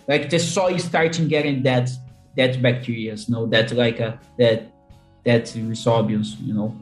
like 0.09 0.29
the 0.29 0.39
soil 0.39 0.79
starting 0.79 1.29
getting 1.29 1.63
that 1.63 1.91
that 2.37 2.61
bacteria, 2.61 3.15
you 3.15 3.35
know, 3.35 3.47
that 3.47 3.73
like 3.73 4.01
a, 4.01 4.09
uh, 4.09 4.17
that 4.39 4.73
that 5.25 5.45
rhizobiums, 5.45 6.41
you 6.41 6.55
know. 6.55 6.77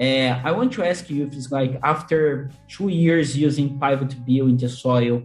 Uh, 0.00 0.40
I 0.42 0.52
want 0.52 0.72
to 0.74 0.84
ask 0.84 1.08
you 1.10 1.26
if 1.26 1.34
it's 1.34 1.52
like 1.52 1.78
after 1.82 2.50
two 2.68 2.88
years 2.88 3.36
using 3.36 3.78
Pivot 3.78 4.14
Bio 4.26 4.46
in 4.46 4.56
the 4.56 4.68
soil, 4.68 5.22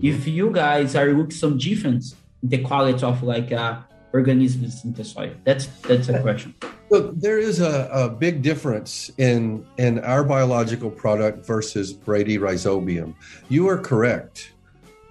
if 0.00 0.26
you 0.26 0.50
guys 0.50 0.96
are 0.96 1.12
looking 1.12 1.32
some 1.32 1.58
difference 1.58 2.14
in 2.42 2.48
the 2.48 2.58
quality 2.58 3.04
of 3.04 3.22
like 3.22 3.52
uh, 3.52 3.80
organisms 4.12 4.84
in 4.84 4.92
the 4.92 5.04
soil. 5.04 5.32
That's 5.44 5.66
that's 5.82 6.08
a 6.08 6.20
question. 6.20 6.54
Look, 6.90 7.18
there 7.20 7.38
is 7.38 7.60
a, 7.60 7.88
a 7.92 8.08
big 8.08 8.42
difference 8.42 9.10
in 9.18 9.66
in 9.78 10.00
our 10.00 10.24
biological 10.24 10.90
product 10.90 11.46
versus 11.46 11.94
Bradyrhizobium. 11.94 13.14
You 13.48 13.68
are 13.68 13.78
correct. 13.78 14.52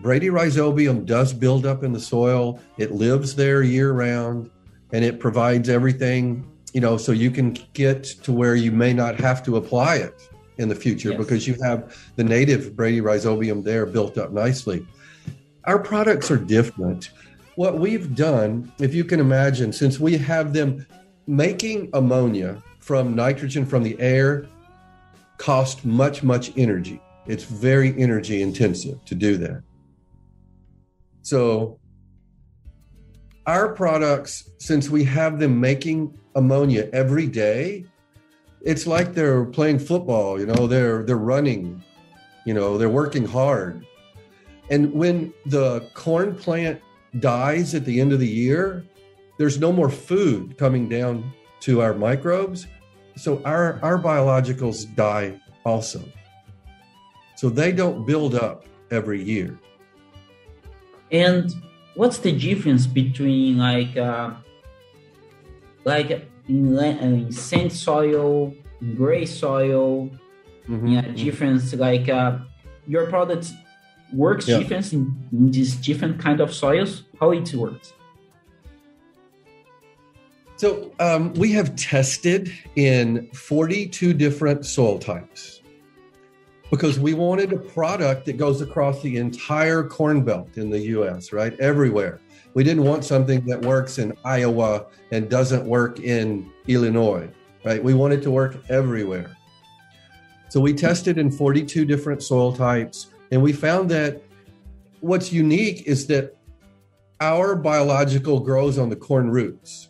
Bradyrhizobium 0.01 1.05
does 1.05 1.33
build 1.33 1.65
up 1.65 1.83
in 1.83 1.91
the 1.91 1.99
soil. 1.99 2.59
It 2.77 2.91
lives 2.91 3.35
there 3.35 3.63
year 3.63 3.91
round, 3.91 4.49
and 4.93 5.03
it 5.03 5.19
provides 5.19 5.67
everything 5.67 6.49
you 6.73 6.81
know, 6.81 6.97
so 6.97 7.11
you 7.11 7.31
can 7.31 7.57
get 7.73 8.03
to 8.03 8.31
where 8.31 8.55
you 8.55 8.71
may 8.71 8.93
not 8.93 9.19
have 9.19 9.43
to 9.43 9.57
apply 9.57 9.95
it 9.95 10.29
in 10.57 10.69
the 10.69 10.75
future 10.75 11.09
yes. 11.09 11.17
because 11.17 11.47
you 11.47 11.55
have 11.63 12.11
the 12.15 12.23
native 12.23 12.73
Bradyrhizobium 12.73 13.63
there 13.63 13.85
built 13.85 14.17
up 14.17 14.31
nicely. 14.31 14.85
Our 15.65 15.79
products 15.79 16.29
are 16.31 16.37
different. 16.37 17.11
What 17.59 17.77
we've 17.77 18.15
done, 18.15 18.71
if 18.79 18.93
you 18.93 19.03
can 19.03 19.19
imagine, 19.19 19.73
since 19.73 19.99
we 19.99 20.17
have 20.17 20.53
them 20.53 20.87
making 21.27 21.89
ammonia 21.91 22.63
from 22.79 23.13
nitrogen 23.13 23.65
from 23.65 23.83
the 23.83 23.99
air 23.99 24.47
cost 25.35 25.83
much, 25.83 26.23
much 26.23 26.53
energy. 26.55 27.01
It's 27.27 27.43
very 27.43 28.01
energy 28.01 28.41
intensive 28.41 29.03
to 29.03 29.13
do 29.13 29.35
that. 29.39 29.61
So, 31.21 31.81
our 33.45 33.73
products, 33.73 34.51
since 34.59 34.89
we 34.89 35.03
have 35.03 35.37
them 35.37 35.59
making 35.59 36.17
ammonia 36.35 36.87
every 36.93 37.27
day, 37.27 37.83
it's 38.61 38.87
like 38.87 39.13
they're 39.13 39.43
playing 39.43 39.79
football, 39.79 40.39
you 40.39 40.45
know, 40.45 40.65
they're 40.65 41.03
they're 41.03 41.17
running, 41.17 41.83
you 42.45 42.53
know, 42.53 42.77
they're 42.77 42.87
working 42.87 43.25
hard. 43.25 43.85
And 44.69 44.93
when 44.93 45.33
the 45.45 45.81
corn 45.93 46.35
plant 46.35 46.79
dies 47.19 47.73
at 47.73 47.85
the 47.85 47.99
end 47.99 48.13
of 48.13 48.19
the 48.19 48.27
year, 48.27 48.85
there's 49.37 49.59
no 49.59 49.71
more 49.71 49.89
food 49.89 50.57
coming 50.57 50.87
down 50.87 51.31
to 51.61 51.81
our 51.81 51.93
microbes. 51.93 52.67
So 53.15 53.41
our, 53.43 53.79
our 53.81 53.97
biologicals 53.97 54.93
die 54.95 55.39
also. 55.65 56.03
So 57.35 57.49
they 57.49 57.71
don't 57.71 58.05
build 58.05 58.35
up 58.35 58.65
every 58.91 59.23
year. 59.23 59.57
And 61.11 61.53
what's 61.95 62.19
the 62.19 62.31
difference 62.31 62.85
between 62.85 63.57
like 63.57 63.97
uh, 63.97 64.31
like 65.85 66.27
in, 66.47 66.77
in 66.77 67.31
sand 67.31 67.71
soil, 67.71 68.53
in 68.81 68.95
gray 68.95 69.25
soil, 69.25 70.09
mm-hmm. 70.67 70.87
yeah, 70.87 71.01
difference 71.01 71.73
like 71.73 72.09
uh, 72.09 72.39
your 72.87 73.07
product 73.07 73.51
works 74.13 74.47
yeah. 74.47 74.59
different 74.59 74.93
in, 74.93 75.27
in 75.31 75.51
these 75.51 75.75
different 75.75 76.19
kind 76.19 76.39
of 76.41 76.53
soils? 76.53 77.03
How 77.19 77.31
it 77.31 77.53
works? 77.53 77.93
So 80.55 80.91
um, 80.99 81.33
we 81.35 81.53
have 81.53 81.75
tested 81.77 82.51
in 82.75 83.29
42 83.31 84.13
different 84.13 84.65
soil 84.65 84.99
types 84.99 85.61
because 86.69 86.99
we 86.99 87.13
wanted 87.13 87.53
a 87.53 87.57
product 87.57 88.25
that 88.25 88.33
goes 88.33 88.61
across 88.61 89.01
the 89.01 89.17
entire 89.17 89.83
corn 89.83 90.23
belt 90.23 90.57
in 90.57 90.69
the 90.69 90.79
US, 90.79 91.31
right? 91.31 91.57
Everywhere. 91.59 92.19
We 92.55 92.63
didn't 92.63 92.83
want 92.83 93.05
something 93.05 93.45
that 93.45 93.61
works 93.61 93.99
in 93.99 94.13
Iowa 94.25 94.87
and 95.11 95.29
doesn't 95.29 95.65
work 95.65 96.01
in 96.01 96.51
Illinois, 96.67 97.29
right? 97.63 97.81
We 97.81 97.93
wanted 97.93 98.21
to 98.23 98.31
work 98.31 98.57
everywhere. 98.69 99.35
So 100.49 100.59
we 100.59 100.73
tested 100.73 101.17
in 101.17 101.31
42 101.31 101.85
different 101.85 102.21
soil 102.21 102.51
types 102.51 103.13
and 103.31 103.41
we 103.41 103.53
found 103.53 103.89
that 103.91 104.21
what's 105.01 105.31
unique 105.31 105.83
is 105.87 106.07
that 106.07 106.35
our 107.21 107.55
biological 107.55 108.39
grows 108.39 108.77
on 108.77 108.89
the 108.89 108.95
corn 108.95 109.29
roots 109.29 109.89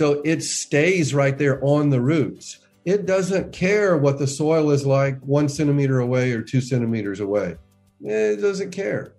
so 0.00 0.22
it 0.24 0.42
stays 0.42 1.12
right 1.12 1.36
there 1.36 1.62
on 1.62 1.90
the 1.90 2.00
roots. 2.00 2.60
It 2.86 3.04
doesn't 3.04 3.52
care 3.52 3.98
what 3.98 4.18
the 4.18 4.26
soil 4.26 4.70
is 4.70 4.86
like 4.86 5.20
one 5.20 5.46
centimeter 5.46 5.98
away 5.98 6.32
or 6.32 6.40
two 6.40 6.62
centimeters 6.62 7.20
away. 7.20 7.56
It 8.00 8.40
doesn't 8.40 8.70
care. 8.70 9.12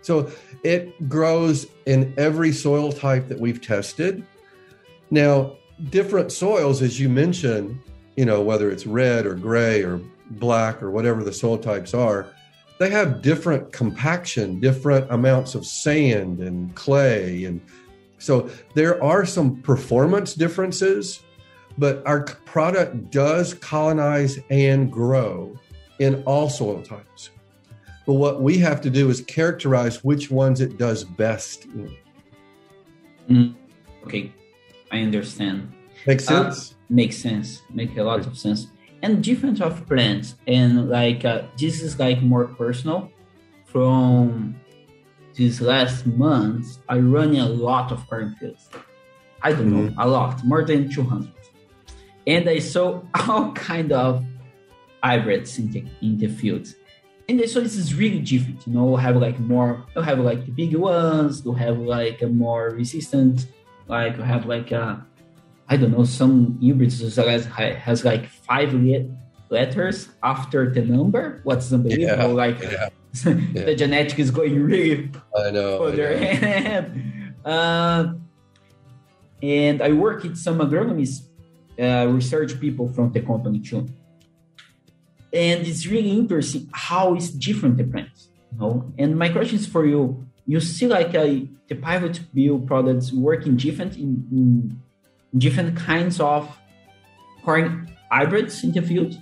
So 0.00 0.32
it 0.64 1.06
grows 1.06 1.66
in 1.84 2.14
every 2.16 2.50
soil 2.50 2.92
type 2.92 3.28
that 3.28 3.38
we've 3.38 3.60
tested. 3.60 4.24
Now, 5.10 5.58
different 5.90 6.32
soils, 6.32 6.80
as 6.80 6.98
you 6.98 7.10
mentioned, 7.10 7.78
you 8.16 8.24
know, 8.24 8.40
whether 8.40 8.70
it's 8.70 8.86
red 8.86 9.26
or 9.26 9.34
gray 9.34 9.82
or 9.82 10.00
black 10.30 10.82
or 10.82 10.90
whatever 10.90 11.22
the 11.22 11.32
soil 11.34 11.58
types 11.58 11.92
are, 11.92 12.26
they 12.82 12.90
have 12.90 13.22
different 13.22 13.72
compaction, 13.72 14.58
different 14.58 15.06
amounts 15.10 15.54
of 15.54 15.64
sand 15.64 16.40
and 16.40 16.74
clay 16.74 17.44
and 17.44 17.60
so 18.18 18.48
there 18.74 19.02
are 19.02 19.26
some 19.26 19.60
performance 19.62 20.34
differences, 20.34 21.22
but 21.76 22.06
our 22.06 22.24
product 22.44 23.10
does 23.10 23.54
colonize 23.54 24.38
and 24.48 24.92
grow 24.92 25.58
in 25.98 26.22
all 26.22 26.48
soil 26.48 26.82
types. 26.82 27.30
But 28.06 28.14
what 28.14 28.40
we 28.40 28.58
have 28.58 28.80
to 28.82 28.90
do 28.90 29.10
is 29.10 29.22
characterize 29.22 30.04
which 30.04 30.30
ones 30.30 30.60
it 30.60 30.78
does 30.78 31.02
best 31.02 31.64
in. 31.64 31.96
Mm, 33.28 33.54
okay, 34.06 34.32
I 34.92 35.00
understand. 35.00 35.72
Makes 36.06 36.28
uh, 36.30 36.44
sense. 36.44 36.72
Uh, 36.72 36.74
makes 36.90 37.16
sense. 37.16 37.62
Make 37.70 37.96
a 37.96 38.04
lot 38.04 38.24
of 38.24 38.38
sense. 38.38 38.68
And 39.02 39.22
different 39.22 39.60
of 39.60 39.84
plants, 39.86 40.36
and 40.46 40.88
like 40.88 41.24
uh, 41.24 41.42
this 41.58 41.82
is 41.82 41.98
like 41.98 42.22
more 42.22 42.46
personal 42.46 43.10
from 43.66 44.54
these 45.34 45.60
last 45.60 46.06
months, 46.06 46.78
I 46.88 46.98
run 46.98 47.34
a 47.36 47.48
lot 47.48 47.90
of 47.90 48.06
cornfields. 48.08 48.68
I 49.42 49.52
don't 49.52 49.70
mm-hmm. 49.70 49.96
know, 49.96 50.04
a 50.04 50.06
lot, 50.06 50.44
more 50.44 50.64
than 50.64 50.90
200. 50.90 51.32
And 52.26 52.48
I 52.48 52.58
saw 52.58 53.02
all 53.28 53.52
kind 53.52 53.92
of 53.92 54.24
hybrids 55.02 55.58
in 55.58 55.70
the, 55.70 55.84
in 56.00 56.18
the 56.18 56.28
fields. 56.28 56.76
And 57.28 57.40
I 57.40 57.46
saw 57.46 57.60
this 57.60 57.76
is 57.76 57.94
really 57.94 58.18
different, 58.18 58.66
you 58.66 58.74
know, 58.74 58.84
we 58.84 59.00
have 59.00 59.16
like 59.16 59.38
more, 59.38 59.86
you 59.96 60.02
have 60.02 60.18
like 60.18 60.44
the 60.44 60.52
big 60.52 60.74
ones, 60.76 61.44
you 61.44 61.52
have 61.54 61.78
like 61.78 62.20
a 62.20 62.26
more 62.26 62.70
resistant, 62.70 63.46
like 63.88 64.16
you 64.16 64.22
have 64.22 64.46
like 64.46 64.70
a, 64.70 65.04
I 65.72 65.78
don't 65.78 65.92
know, 65.92 66.04
some 66.04 66.58
hybrids 66.62 67.00
has, 67.00 67.46
has 67.46 68.04
like 68.04 68.26
five 68.28 68.74
letters 69.48 70.10
after 70.22 70.68
the 70.68 70.82
number. 70.82 71.40
What's 71.44 71.72
unbelievable, 71.72 72.28
yeah, 72.28 72.44
like 72.44 72.60
yeah. 72.60 72.88
the 73.24 73.74
genetic 73.74 74.18
is 74.18 74.30
going 74.30 74.62
really 74.62 75.10
I 75.34 75.50
know, 75.50 75.78
further. 75.78 76.08
I 76.12 77.48
uh, 77.48 78.12
and 79.42 79.80
I 79.80 79.92
work 79.92 80.24
with 80.24 80.36
some 80.36 80.58
agronomists, 80.58 81.28
uh, 81.80 82.06
research 82.08 82.60
people 82.60 82.86
from 82.92 83.10
the 83.12 83.22
company 83.22 83.60
too. 83.60 83.88
And 85.32 85.66
it's 85.66 85.86
really 85.86 86.10
interesting 86.10 86.68
how 86.72 87.14
it's 87.14 87.30
different 87.30 87.78
the 87.78 87.84
plants. 87.84 88.28
You 88.52 88.58
know? 88.58 88.92
And 88.98 89.18
my 89.18 89.30
question 89.30 89.56
is 89.58 89.66
for 89.66 89.86
you: 89.86 90.26
You 90.44 90.60
see 90.60 90.86
like 90.86 91.14
a, 91.14 91.24
uh, 91.24 91.40
the 91.68 91.76
pivot 91.76 92.20
bio 92.34 92.58
products 92.58 93.10
working 93.10 93.56
different 93.56 93.96
in, 93.96 94.10
in 94.30 94.82
different 95.38 95.76
kinds 95.76 96.20
of 96.20 96.58
corn 97.44 97.90
hybrids 98.10 98.62
in 98.64 98.72
the 98.72 98.82
field? 98.82 99.16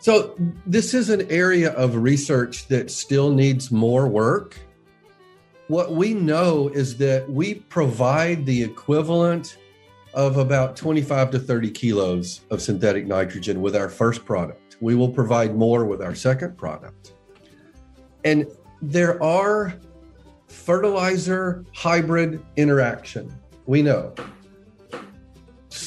So, 0.00 0.34
this 0.66 0.94
is 0.94 1.10
an 1.10 1.30
area 1.30 1.72
of 1.72 1.94
research 1.94 2.68
that 2.68 2.90
still 2.90 3.30
needs 3.30 3.70
more 3.70 4.08
work. 4.08 4.58
What 5.68 5.92
we 5.92 6.14
know 6.14 6.68
is 6.68 6.96
that 6.96 7.30
we 7.30 7.54
provide 7.54 8.46
the 8.46 8.62
equivalent 8.62 9.58
of 10.14 10.38
about 10.38 10.74
25 10.74 11.30
to 11.32 11.38
30 11.38 11.70
kilos 11.70 12.40
of 12.50 12.60
synthetic 12.62 13.06
nitrogen 13.06 13.60
with 13.60 13.76
our 13.76 13.88
first 13.88 14.24
product. 14.24 14.76
We 14.80 14.94
will 14.94 15.10
provide 15.10 15.54
more 15.54 15.84
with 15.84 16.02
our 16.02 16.14
second 16.14 16.56
product. 16.56 17.12
And 18.24 18.46
there 18.82 19.22
are 19.22 19.74
fertilizer 20.48 21.64
hybrid 21.74 22.42
interaction. 22.56 23.32
We 23.66 23.82
know 23.82 24.14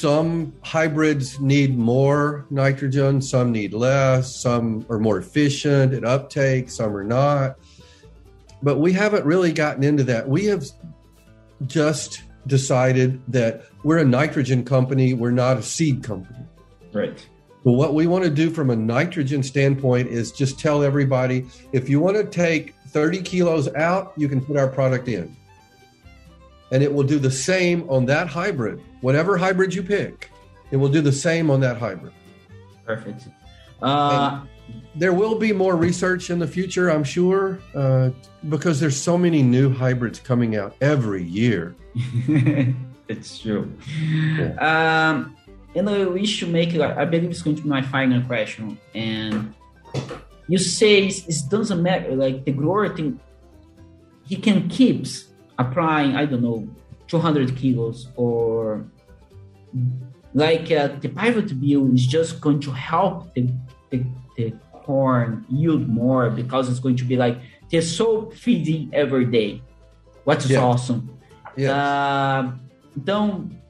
some 0.04 0.52
hybrids 0.62 1.40
need 1.40 1.78
more 1.78 2.46
nitrogen, 2.50 3.20
some 3.20 3.52
need 3.52 3.72
less, 3.72 4.34
some 4.34 4.84
are 4.88 4.98
more 4.98 5.18
efficient 5.18 5.94
at 5.94 6.04
uptake, 6.04 6.70
some 6.70 6.96
are 6.96 7.04
not. 7.04 7.58
But 8.62 8.78
we 8.78 8.92
haven't 8.92 9.24
really 9.24 9.52
gotten 9.52 9.84
into 9.84 10.02
that. 10.04 10.28
We 10.28 10.46
have 10.46 10.64
just 11.66 12.22
decided 12.46 13.20
that 13.28 13.64
we're 13.82 13.98
a 13.98 14.04
nitrogen 14.04 14.64
company, 14.64 15.14
we're 15.14 15.30
not 15.30 15.58
a 15.58 15.62
seed 15.62 16.02
company. 16.02 16.44
Right. 16.92 17.26
But 17.64 17.72
what 17.72 17.94
we 17.94 18.06
want 18.06 18.24
to 18.24 18.30
do 18.30 18.50
from 18.50 18.70
a 18.70 18.76
nitrogen 18.76 19.42
standpoint 19.42 20.08
is 20.08 20.32
just 20.32 20.58
tell 20.58 20.82
everybody 20.82 21.46
if 21.72 21.88
you 21.88 22.00
want 22.00 22.16
to 22.16 22.24
take 22.24 22.74
30 22.88 23.22
kilos 23.22 23.72
out, 23.74 24.12
you 24.16 24.28
can 24.28 24.44
put 24.44 24.56
our 24.56 24.68
product 24.68 25.08
in 25.08 25.34
and 26.70 26.82
it 26.82 26.92
will 26.92 27.04
do 27.04 27.18
the 27.18 27.30
same 27.30 27.88
on 27.88 28.06
that 28.06 28.28
hybrid. 28.28 28.80
Whatever 29.00 29.36
hybrid 29.36 29.74
you 29.74 29.82
pick, 29.82 30.30
it 30.70 30.76
will 30.76 30.88
do 30.88 31.00
the 31.00 31.12
same 31.12 31.50
on 31.50 31.60
that 31.60 31.76
hybrid. 31.76 32.12
Perfect. 32.84 33.28
Uh, 33.82 34.40
there 34.94 35.12
will 35.12 35.34
be 35.34 35.52
more 35.52 35.76
research 35.76 36.30
in 36.30 36.38
the 36.38 36.46
future, 36.46 36.90
I'm 36.90 37.04
sure, 37.04 37.60
uh, 37.74 38.10
because 38.48 38.80
there's 38.80 39.00
so 39.00 39.18
many 39.18 39.42
new 39.42 39.72
hybrids 39.72 40.18
coming 40.18 40.56
out 40.56 40.76
every 40.80 41.24
year. 41.24 41.74
it's 43.08 43.38
true. 43.38 43.72
Yeah. 44.38 45.10
Um, 45.10 45.36
and 45.74 45.90
I 45.90 46.04
wish 46.04 46.40
to 46.40 46.46
make, 46.46 46.74
I 46.74 47.04
believe 47.04 47.30
it's 47.30 47.42
going 47.42 47.56
to 47.56 47.62
be 47.62 47.68
my 47.68 47.82
final 47.82 48.22
question. 48.22 48.78
And 48.94 49.52
you 50.48 50.58
say 50.58 51.06
it 51.06 51.36
doesn't 51.48 51.82
matter, 51.82 52.14
like 52.14 52.44
the 52.44 52.52
grower 52.52 52.94
thing, 52.94 53.18
he 54.24 54.36
can 54.36 54.68
keep 54.68 55.06
applying, 55.58 56.16
I 56.16 56.26
don't 56.26 56.42
know, 56.42 56.68
200 57.08 57.56
kilos 57.56 58.08
or 58.16 58.86
like 60.32 60.70
uh, 60.72 60.88
the 61.00 61.08
Pivot 61.08 61.60
Bio 61.60 61.86
is 61.92 62.06
just 62.06 62.40
going 62.40 62.60
to 62.60 62.70
help 62.70 63.34
the, 63.34 63.48
the, 63.90 64.04
the 64.36 64.52
corn 64.72 65.44
yield 65.48 65.88
more 65.88 66.30
because 66.30 66.68
it's 66.68 66.80
going 66.80 66.96
to 66.96 67.04
be 67.04 67.16
like 67.16 67.38
they're 67.70 67.82
so 67.82 68.30
feeding 68.30 68.90
every 68.92 69.24
day. 69.24 69.62
What 70.24 70.44
is 70.44 70.50
yeah. 70.50 70.60
awesome. 70.60 71.18
Yeah. 71.56 71.72
Uh, 71.72 72.52
don't 73.04 73.60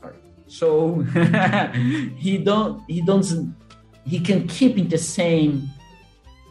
sorry. 0.00 0.16
So 0.46 1.00
he 2.16 2.38
don't 2.38 2.82
he 2.88 3.00
doesn't 3.00 3.54
he 4.06 4.20
can 4.20 4.46
keep 4.46 4.76
in 4.76 4.88
the 4.88 4.98
same 4.98 5.70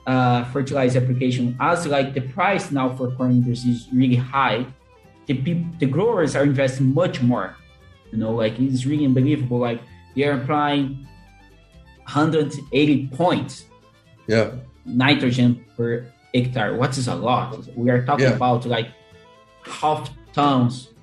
uh, 0.08 0.44
fertilizer 0.46 1.00
application 1.00 1.56
as 1.60 1.88
like 1.88 2.14
the 2.14 2.22
price 2.22 2.72
now 2.72 2.96
for 2.96 3.12
corn 3.12 3.44
is 3.48 3.88
really 3.94 4.16
high. 4.16 4.66
The 5.28 5.36
people, 5.36 5.66
the 5.80 5.86
growers 5.86 6.36
are 6.36 6.44
investing 6.44 6.94
much 6.94 7.22
more. 7.22 7.56
You 8.12 8.18
know, 8.18 8.34
like 8.34 8.60
it's 8.60 8.86
really 8.86 9.06
unbelievable. 9.06 9.60
Like 9.60 9.82
they 10.16 10.24
are 10.24 10.42
applying 10.42 11.08
180 12.04 13.08
points. 13.08 13.66
Yeah. 14.28 14.52
Nitrogen 14.86 15.66
per 15.78 16.06
hectare. 16.34 16.76
What 16.76 16.98
is 16.98 17.08
a 17.08 17.16
lot? 17.16 17.68
We 17.76 17.90
are 17.90 18.06
talking 18.06 18.26
yeah. 18.26 18.36
about 18.36 18.66
like 18.66 18.90
half 19.66 20.12
tons 20.34 20.94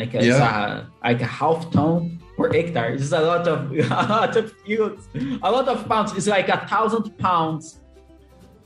like 0.00 0.14
a, 0.14 0.24
yeah. 0.24 0.84
a, 1.02 1.06
like 1.08 1.20
a 1.20 1.26
half 1.26 1.70
ton 1.70 2.20
per 2.36 2.52
hectare. 2.52 2.94
It's 2.94 3.12
a 3.12 3.20
lot 3.20 3.46
of 3.46 3.70
a 3.76 4.06
lot 4.08 4.36
of 4.36 4.54
yields, 4.64 5.08
a 5.42 5.50
lot 5.50 5.68
of 5.68 5.86
pounds. 5.88 6.16
It's 6.16 6.26
like 6.26 6.48
a 6.48 6.66
thousand 6.66 7.16
pounds 7.18 7.80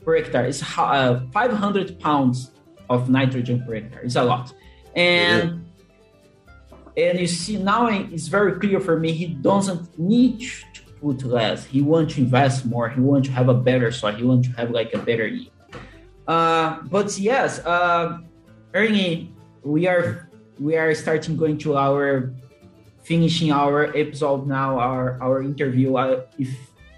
per 0.05 0.15
hectare. 0.15 0.45
It's 0.45 0.63
uh, 0.77 1.25
500 1.33 1.99
pounds 1.99 2.51
of 2.89 3.09
nitrogen 3.09 3.63
per 3.65 3.75
hectare. 3.75 4.01
It's 4.03 4.15
a 4.15 4.23
lot, 4.23 4.53
and 4.95 5.65
yeah. 6.95 7.09
and 7.09 7.19
you 7.19 7.27
see 7.27 7.57
now 7.57 7.87
it's 7.87 8.27
very 8.27 8.59
clear 8.59 8.79
for 8.79 8.99
me. 8.99 9.11
He 9.11 9.27
doesn't 9.27 9.97
need 9.99 10.39
to 10.73 10.81
put 11.01 11.23
less. 11.23 11.65
He 11.65 11.81
wants 11.81 12.15
to 12.15 12.21
invest 12.21 12.65
more. 12.65 12.87
He 12.87 13.01
wants 13.01 13.27
to 13.27 13.33
have 13.33 13.49
a 13.49 13.53
better 13.53 13.91
soil. 13.91 14.13
He 14.13 14.23
wants 14.23 14.47
to 14.47 14.53
have 14.55 14.69
like 14.69 14.93
a 14.93 14.99
better 14.99 15.27
yield. 15.27 15.51
Uh, 16.27 16.81
but 16.83 17.17
yes, 17.17 17.59
uh, 17.65 18.19
Ernie, 18.73 19.33
we 19.63 19.87
are 19.87 20.29
we 20.59 20.77
are 20.77 20.93
starting 20.93 21.35
going 21.35 21.57
to 21.57 21.75
our 21.75 22.31
finishing 23.03 23.51
our 23.51 23.95
episode 23.97 24.47
now, 24.47 24.79
our 24.79 25.21
our 25.21 25.41
interview. 25.41 25.95
Uh, 25.95 26.25
if 26.37 26.49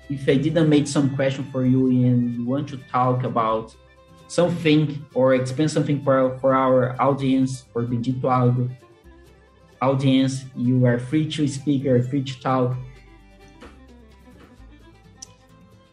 if 0.10 0.28
I 0.28 0.36
didn't 0.36 0.70
make 0.70 0.88
some 0.88 1.16
question 1.16 1.44
for 1.52 1.66
you 1.66 1.88
and 1.88 2.36
you 2.36 2.46
want 2.46 2.70
to 2.70 2.78
talk 2.90 3.24
about 3.24 3.76
something 4.28 5.06
or 5.14 5.36
explain 5.36 5.70
something 5.70 6.04
for, 6.04 6.38
for 6.40 6.56
our 6.56 7.00
audience 7.02 7.66
or 7.74 7.84
Agro 7.84 8.70
audience, 9.82 10.46
you 10.56 10.86
are 10.86 11.00
free 11.00 11.30
to 11.32 11.48
speak 11.48 11.86
or 11.86 12.02
free 12.02 12.24
to 12.24 12.42
talk. 12.42 12.76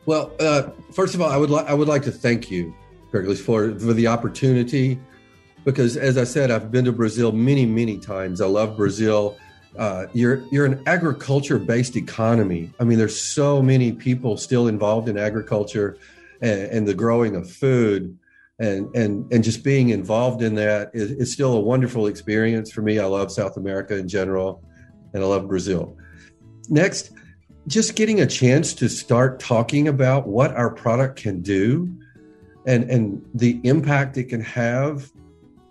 Well, 0.06 0.32
uh, 0.40 0.70
first 0.92 1.14
of 1.14 1.20
all, 1.20 1.30
I 1.30 1.36
would 1.36 1.50
I 1.52 1.74
would 1.74 1.88
like 1.88 2.02
to 2.02 2.12
thank 2.12 2.50
you, 2.50 2.74
Pericles, 3.10 3.40
for 3.40 3.78
for 3.78 3.92
the 3.94 4.06
opportunity 4.06 4.98
because 5.64 5.96
as 5.96 6.18
I 6.18 6.24
said, 6.24 6.50
I've 6.50 6.70
been 6.70 6.84
to 6.84 6.92
Brazil 6.92 7.32
many, 7.32 7.64
many 7.64 7.98
times. 7.98 8.40
I 8.40 8.46
love 8.46 8.76
Brazil. 8.76 9.38
Uh, 9.78 10.06
you're 10.12 10.44
you're 10.52 10.66
an 10.66 10.82
agriculture 10.86 11.58
based 11.58 11.96
economy. 11.96 12.70
I 12.78 12.84
mean, 12.84 12.98
there's 12.98 13.20
so 13.20 13.60
many 13.60 13.92
people 13.92 14.36
still 14.36 14.68
involved 14.68 15.08
in 15.08 15.18
agriculture 15.18 15.98
and, 16.40 16.62
and 16.62 16.88
the 16.88 16.94
growing 16.94 17.34
of 17.34 17.50
food, 17.50 18.16
and 18.58 18.94
and 18.94 19.30
and 19.32 19.42
just 19.42 19.64
being 19.64 19.88
involved 19.88 20.42
in 20.42 20.54
that 20.56 20.90
is, 20.94 21.10
is 21.12 21.32
still 21.32 21.54
a 21.54 21.60
wonderful 21.60 22.06
experience 22.06 22.70
for 22.70 22.82
me. 22.82 23.00
I 23.00 23.06
love 23.06 23.32
South 23.32 23.56
America 23.56 23.96
in 23.96 24.08
general, 24.08 24.62
and 25.12 25.22
I 25.24 25.26
love 25.26 25.48
Brazil. 25.48 25.96
Next, 26.68 27.10
just 27.66 27.96
getting 27.96 28.20
a 28.20 28.26
chance 28.26 28.74
to 28.74 28.88
start 28.88 29.40
talking 29.40 29.88
about 29.88 30.28
what 30.28 30.54
our 30.54 30.70
product 30.70 31.16
can 31.16 31.40
do, 31.40 31.92
and 32.66 32.88
and 32.88 33.24
the 33.34 33.60
impact 33.64 34.16
it 34.18 34.24
can 34.24 34.40
have 34.40 35.10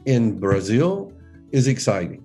in 0.05 0.39
Brazil 0.39 1.13
is 1.51 1.67
exciting. 1.67 2.21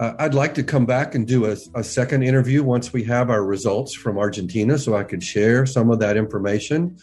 Uh, 0.00 0.14
I'd 0.18 0.32
like 0.32 0.54
to 0.54 0.62
come 0.62 0.86
back 0.86 1.14
and 1.14 1.26
do 1.26 1.44
a, 1.44 1.56
a, 1.74 1.84
second 1.84 2.22
interview 2.22 2.62
once 2.62 2.90
we 2.90 3.04
have 3.04 3.28
our 3.28 3.44
results 3.44 3.94
from 3.94 4.16
Argentina 4.16 4.78
so 4.78 4.96
I 4.96 5.04
could 5.04 5.22
share 5.22 5.66
some 5.66 5.90
of 5.90 5.98
that 5.98 6.16
information. 6.16 6.96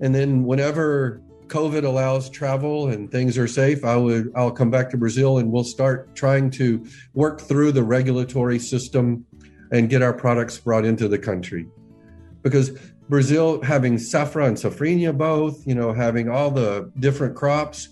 And 0.00 0.14
then 0.14 0.44
whenever 0.44 1.20
COVID 1.48 1.84
allows 1.84 2.30
travel 2.30 2.88
and 2.88 3.12
things 3.12 3.36
are 3.36 3.46
safe, 3.46 3.84
I 3.84 3.94
would 3.96 4.32
I'll 4.34 4.52
come 4.52 4.70
back 4.70 4.88
to 4.90 4.96
Brazil 4.96 5.36
and 5.36 5.52
we'll 5.52 5.64
start 5.64 6.14
trying 6.14 6.50
to 6.52 6.82
work 7.12 7.42
through 7.42 7.72
the 7.72 7.82
regulatory 7.82 8.58
system 8.58 9.26
and 9.70 9.90
get 9.90 10.00
our 10.00 10.14
products 10.14 10.56
brought 10.56 10.86
into 10.86 11.08
the 11.08 11.18
country. 11.18 11.66
Because 12.40 12.70
Brazil 13.10 13.60
having 13.60 13.96
safra 13.96 14.46
and 14.46 14.56
safrinha 14.56 15.14
both, 15.16 15.66
you 15.66 15.74
know, 15.74 15.92
having 15.92 16.30
all 16.30 16.50
the 16.50 16.90
different 17.00 17.36
crops, 17.36 17.90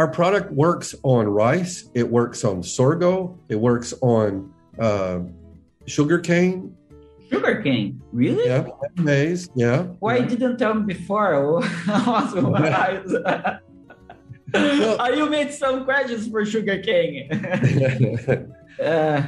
our 0.00 0.08
product 0.08 0.50
works 0.50 0.94
on 1.02 1.28
rice, 1.28 1.90
it 1.92 2.10
works 2.10 2.42
on 2.42 2.62
sorghum, 2.62 3.38
it 3.50 3.56
works 3.56 3.92
on 4.00 4.50
uh, 4.78 5.18
sugar 5.86 6.18
cane. 6.18 6.74
Sugar 7.30 7.60
cane, 7.60 8.00
really? 8.10 8.46
Yeah, 8.46 8.64
maize. 8.96 9.50
Yeah. 9.54 9.82
Why 9.98 10.16
yeah. 10.16 10.24
didn't 10.24 10.56
tell 10.56 10.72
me 10.72 10.94
before? 10.94 11.60
well, 14.54 15.14
you 15.14 15.28
made 15.28 15.52
some 15.52 15.84
questions 15.84 16.28
for 16.28 16.46
sugar 16.46 16.78
cane. 16.80 17.30
uh, 18.82 19.22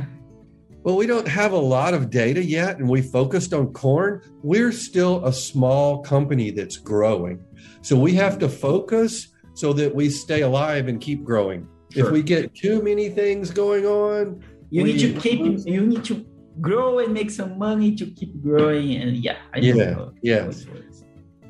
well, 0.85 0.97
we 0.97 1.07
don't 1.07 1.29
have 1.29 1.53
a 1.53 1.59
lot 1.59 1.93
of 1.93 2.09
data 2.09 2.43
yet, 2.43 2.79
and 2.79 2.89
we 2.89 3.03
focused 3.03 3.53
on 3.53 3.75
corn. 3.75 4.23
We're 4.43 4.73
still 4.73 5.23
a 5.27 5.35
small 5.35 6.03
company 6.03 6.51
that's 6.51 6.79
growing. 6.79 7.45
So 7.83 7.95
we 7.95 8.15
have 8.15 8.39
to 8.39 8.49
focus 8.49 9.32
so 9.55 9.73
that 9.73 9.95
we 9.95 10.11
stay 10.11 10.43
alive 10.43 10.89
and 10.89 11.01
keep 11.01 11.25
growing. 11.25 11.67
Sure. 11.93 12.07
If 12.07 12.13
we 12.13 12.23
get 12.23 12.55
too 12.55 12.83
many 12.83 13.09
things 13.11 13.51
going 13.51 13.85
on, 13.85 14.43
you 14.71 14.85
need 14.85 14.99
to 15.01 15.21
keep 15.21 15.41
you 15.67 15.87
need 15.87 16.05
to 16.05 16.27
grow 16.61 16.99
and 16.99 17.13
make 17.13 17.31
some 17.31 17.59
money 17.59 17.95
to 17.95 18.07
keep 18.07 18.43
growing 18.43 18.97
and 18.97 19.17
yeah 19.17 19.39
I 19.55 19.59
yeah 19.59 20.07
yes 20.21 20.67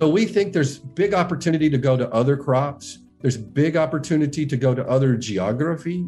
so 0.03 0.09
we 0.09 0.25
think 0.25 0.53
there's 0.53 0.81
big 0.81 1.15
opportunity 1.15 1.71
to 1.71 1.79
go 1.79 1.97
to 1.97 2.11
other 2.13 2.37
crops. 2.37 2.99
There's 3.21 3.37
big 3.37 3.77
opportunity 3.77 4.45
to 4.45 4.57
go 4.57 4.75
to 4.75 4.85
other 4.89 5.17
geography. 5.17 6.05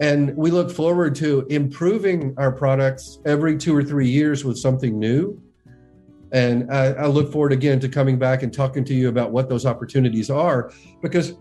And 0.00 0.36
we 0.36 0.50
look 0.50 0.72
forward 0.72 1.14
to 1.14 1.46
improving 1.48 2.34
our 2.38 2.50
products 2.50 3.20
every 3.24 3.56
two 3.56 3.72
or 3.76 3.84
three 3.84 4.08
years 4.08 4.44
with 4.44 4.58
something 4.58 4.98
new 4.98 5.40
and 6.36 6.70
I, 6.70 6.92
I, 6.92 7.06
look 7.06 7.32
forward 7.32 7.52
again 7.52 7.80
to 7.80 7.88
coming 7.88 8.18
back 8.18 8.42
and 8.42 8.52
talking 8.52 8.84
to 8.84 8.94
you 8.94 9.08
about 9.08 9.32
what 9.32 9.48
those 9.48 9.64
opportunities 9.64 10.28
are 10.28 10.70
because, 11.00 11.32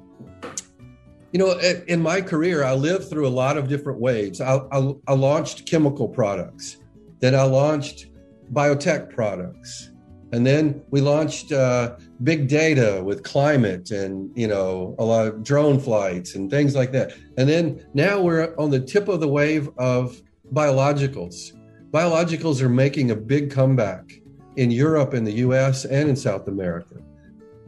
you 1.34 1.40
know, 1.40 1.60
in 1.88 2.02
my 2.02 2.22
career, 2.22 2.64
I 2.64 2.76
lived 2.76 3.10
through 3.10 3.28
a 3.28 3.36
lot 3.44 3.58
of 3.58 3.68
different 3.68 4.00
waves. 4.00 4.40
I, 4.40 4.56
I, 4.72 4.94
I 5.10 5.14
launched 5.14 5.66
chemical 5.66 6.08
products, 6.08 6.78
then 7.20 7.36
I 7.36 7.44
launched 7.44 8.08
biotech 8.54 9.14
products. 9.14 9.92
And 10.32 10.46
then 10.46 10.82
we 10.92 11.02
launched 11.02 11.52
uh, 11.52 11.98
big 12.24 12.48
data 12.48 13.02
with 13.04 13.22
climate 13.24 13.92
and, 13.92 14.32
you 14.36 14.48
know, 14.48 14.96
a 14.98 15.04
lot 15.04 15.28
of 15.28 15.44
drone 15.44 15.80
flights 15.80 16.36
and 16.36 16.50
things 16.50 16.74
like 16.74 16.92
that. 16.94 17.14
And 17.38 17.48
then 17.48 17.86
now 17.94 18.22
we're 18.22 18.56
on 18.58 18.70
the 18.70 18.80
tip 18.80 19.08
of 19.08 19.20
the 19.20 19.28
wave 19.28 19.70
of 19.78 20.22
biologicals. 20.54 21.52
Biologicals 21.92 22.62
are 22.62 22.70
making 22.70 23.12
a 23.12 23.16
big 23.16 23.52
comeback 23.52 24.22
in 24.58 24.72
Europe, 24.72 25.14
in 25.14 25.24
the 25.24 25.34
US, 25.34 25.86
and 25.86 26.10
in 26.10 26.16
South 26.16 26.48
America. 26.48 26.96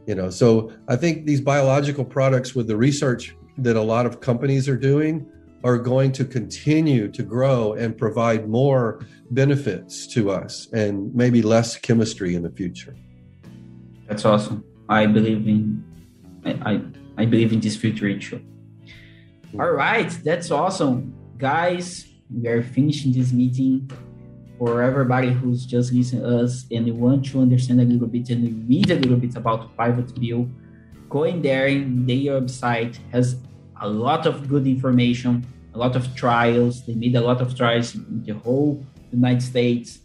You 0.06 0.14
know, 0.14 0.30
so 0.30 0.72
I 0.88 0.96
think 0.96 1.26
these 1.26 1.40
biological 1.40 2.04
products 2.04 2.54
with 2.54 2.66
the 2.66 2.76
research 2.76 3.36
that 3.58 3.76
a 3.76 3.82
lot 3.82 4.06
of 4.06 4.20
companies 4.20 4.68
are 4.68 4.76
doing 4.76 5.30
are 5.64 5.76
going 5.76 6.12
to 6.12 6.24
continue 6.24 7.08
to 7.08 7.22
grow 7.22 7.74
and 7.74 7.98
provide 7.98 8.48
more 8.48 9.04
benefits 9.32 10.06
to 10.06 10.30
us 10.30 10.68
and 10.72 11.14
maybe 11.14 11.42
less 11.42 11.76
chemistry 11.76 12.34
in 12.36 12.42
the 12.42 12.50
future. 12.50 12.96
That's 14.06 14.24
awesome. 14.24 14.64
I 14.88 15.06
believe 15.06 15.46
in 15.46 15.84
I, 16.44 16.50
I, 16.72 16.80
I 17.18 17.24
believe 17.26 17.52
in 17.52 17.60
this 17.60 17.76
future 17.76 18.16
too. 18.18 18.36
Mm-hmm. 18.38 19.60
All 19.60 19.72
right, 19.72 20.10
that's 20.24 20.50
awesome. 20.50 21.14
Guys, 21.36 22.06
we 22.30 22.48
are 22.48 22.62
finishing 22.62 23.12
this 23.12 23.32
meeting 23.32 23.90
for 24.58 24.82
everybody 24.82 25.30
who's 25.30 25.64
just 25.64 25.92
listening 25.92 26.24
us 26.24 26.66
and 26.70 26.90
want 26.98 27.24
to 27.26 27.40
understand 27.40 27.80
a 27.80 27.84
little 27.84 28.08
bit 28.08 28.28
and 28.30 28.68
read 28.68 28.90
a 28.90 28.96
little 28.96 29.16
bit 29.16 29.36
about 29.36 29.76
Pivot 29.76 30.20
Bio, 30.20 30.48
going 31.08 31.40
there 31.40 31.68
in 31.68 32.04
their 32.06 32.40
website 32.40 32.98
has 33.12 33.36
a 33.80 33.88
lot 33.88 34.26
of 34.26 34.48
good 34.48 34.66
information, 34.66 35.46
a 35.74 35.78
lot 35.78 35.94
of 35.94 36.14
trials. 36.16 36.84
They 36.84 36.94
made 36.94 37.14
a 37.14 37.20
lot 37.20 37.40
of 37.40 37.56
trials 37.56 37.94
in 37.94 38.24
the 38.24 38.34
whole 38.34 38.84
United 39.12 39.42
States. 39.42 40.00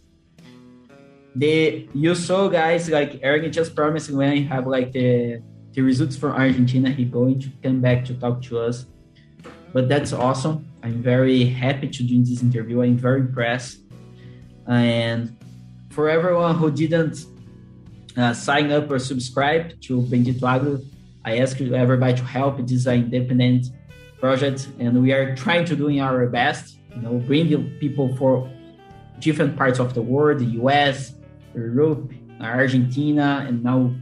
They 1.34 1.88
you 1.92 2.14
saw 2.14 2.48
guys 2.48 2.88
like 2.88 3.18
Eric 3.22 3.50
just 3.50 3.74
promised 3.74 4.10
when 4.10 4.30
I 4.30 4.40
have 4.42 4.68
like 4.68 4.92
the 4.92 5.42
the 5.72 5.82
results 5.82 6.16
from 6.16 6.32
Argentina, 6.32 6.90
he 6.90 7.04
going 7.04 7.40
to 7.40 7.48
come 7.60 7.80
back 7.80 8.04
to 8.04 8.14
talk 8.14 8.40
to 8.42 8.60
us. 8.60 8.86
But 9.72 9.88
that's 9.88 10.12
awesome. 10.12 10.70
I'm 10.84 11.02
very 11.02 11.44
happy 11.44 11.88
to 11.88 12.02
do 12.04 12.22
this 12.22 12.42
interview. 12.42 12.82
I'm 12.82 12.96
very 12.96 13.20
impressed. 13.20 13.78
And 14.66 15.36
for 15.90 16.08
everyone 16.08 16.56
who 16.56 16.70
didn't 16.70 17.26
uh, 18.16 18.32
sign 18.32 18.70
up 18.72 18.90
or 18.90 18.98
subscribe 18.98 19.80
to 19.82 20.02
Bendito 20.02 20.42
Agro, 20.42 20.80
I 21.24 21.38
ask 21.38 21.60
everybody 21.60 22.14
to 22.14 22.24
help. 22.24 22.58
This 22.58 22.72
is 22.72 22.86
an 22.86 23.04
independent 23.04 23.66
project, 24.20 24.68
and 24.78 25.02
we 25.02 25.12
are 25.12 25.34
trying 25.34 25.64
to 25.66 25.76
doing 25.76 26.00
our 26.00 26.26
best. 26.26 26.78
You 26.94 27.02
know, 27.02 27.14
bring 27.18 27.48
people 27.78 28.14
for 28.16 28.50
different 29.18 29.56
parts 29.56 29.78
of 29.78 29.94
the 29.94 30.02
world, 30.02 30.40
the 30.40 30.50
U.S., 30.62 31.14
Europe, 31.54 32.12
Argentina, 32.40 33.44
and 33.48 33.64
now, 33.64 33.92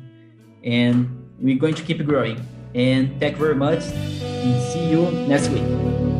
and 0.65 0.97
we're 1.39 1.59
going 1.59 1.75
to 1.75 1.83
keep 1.83 2.05
growing. 2.05 2.45
And 2.75 3.19
thank 3.21 3.37
you 3.37 3.43
very 3.43 3.55
much, 3.55 3.85
and 3.85 4.63
see 4.73 4.91
you 4.91 5.11
next 5.29 5.49
week. 5.49 6.12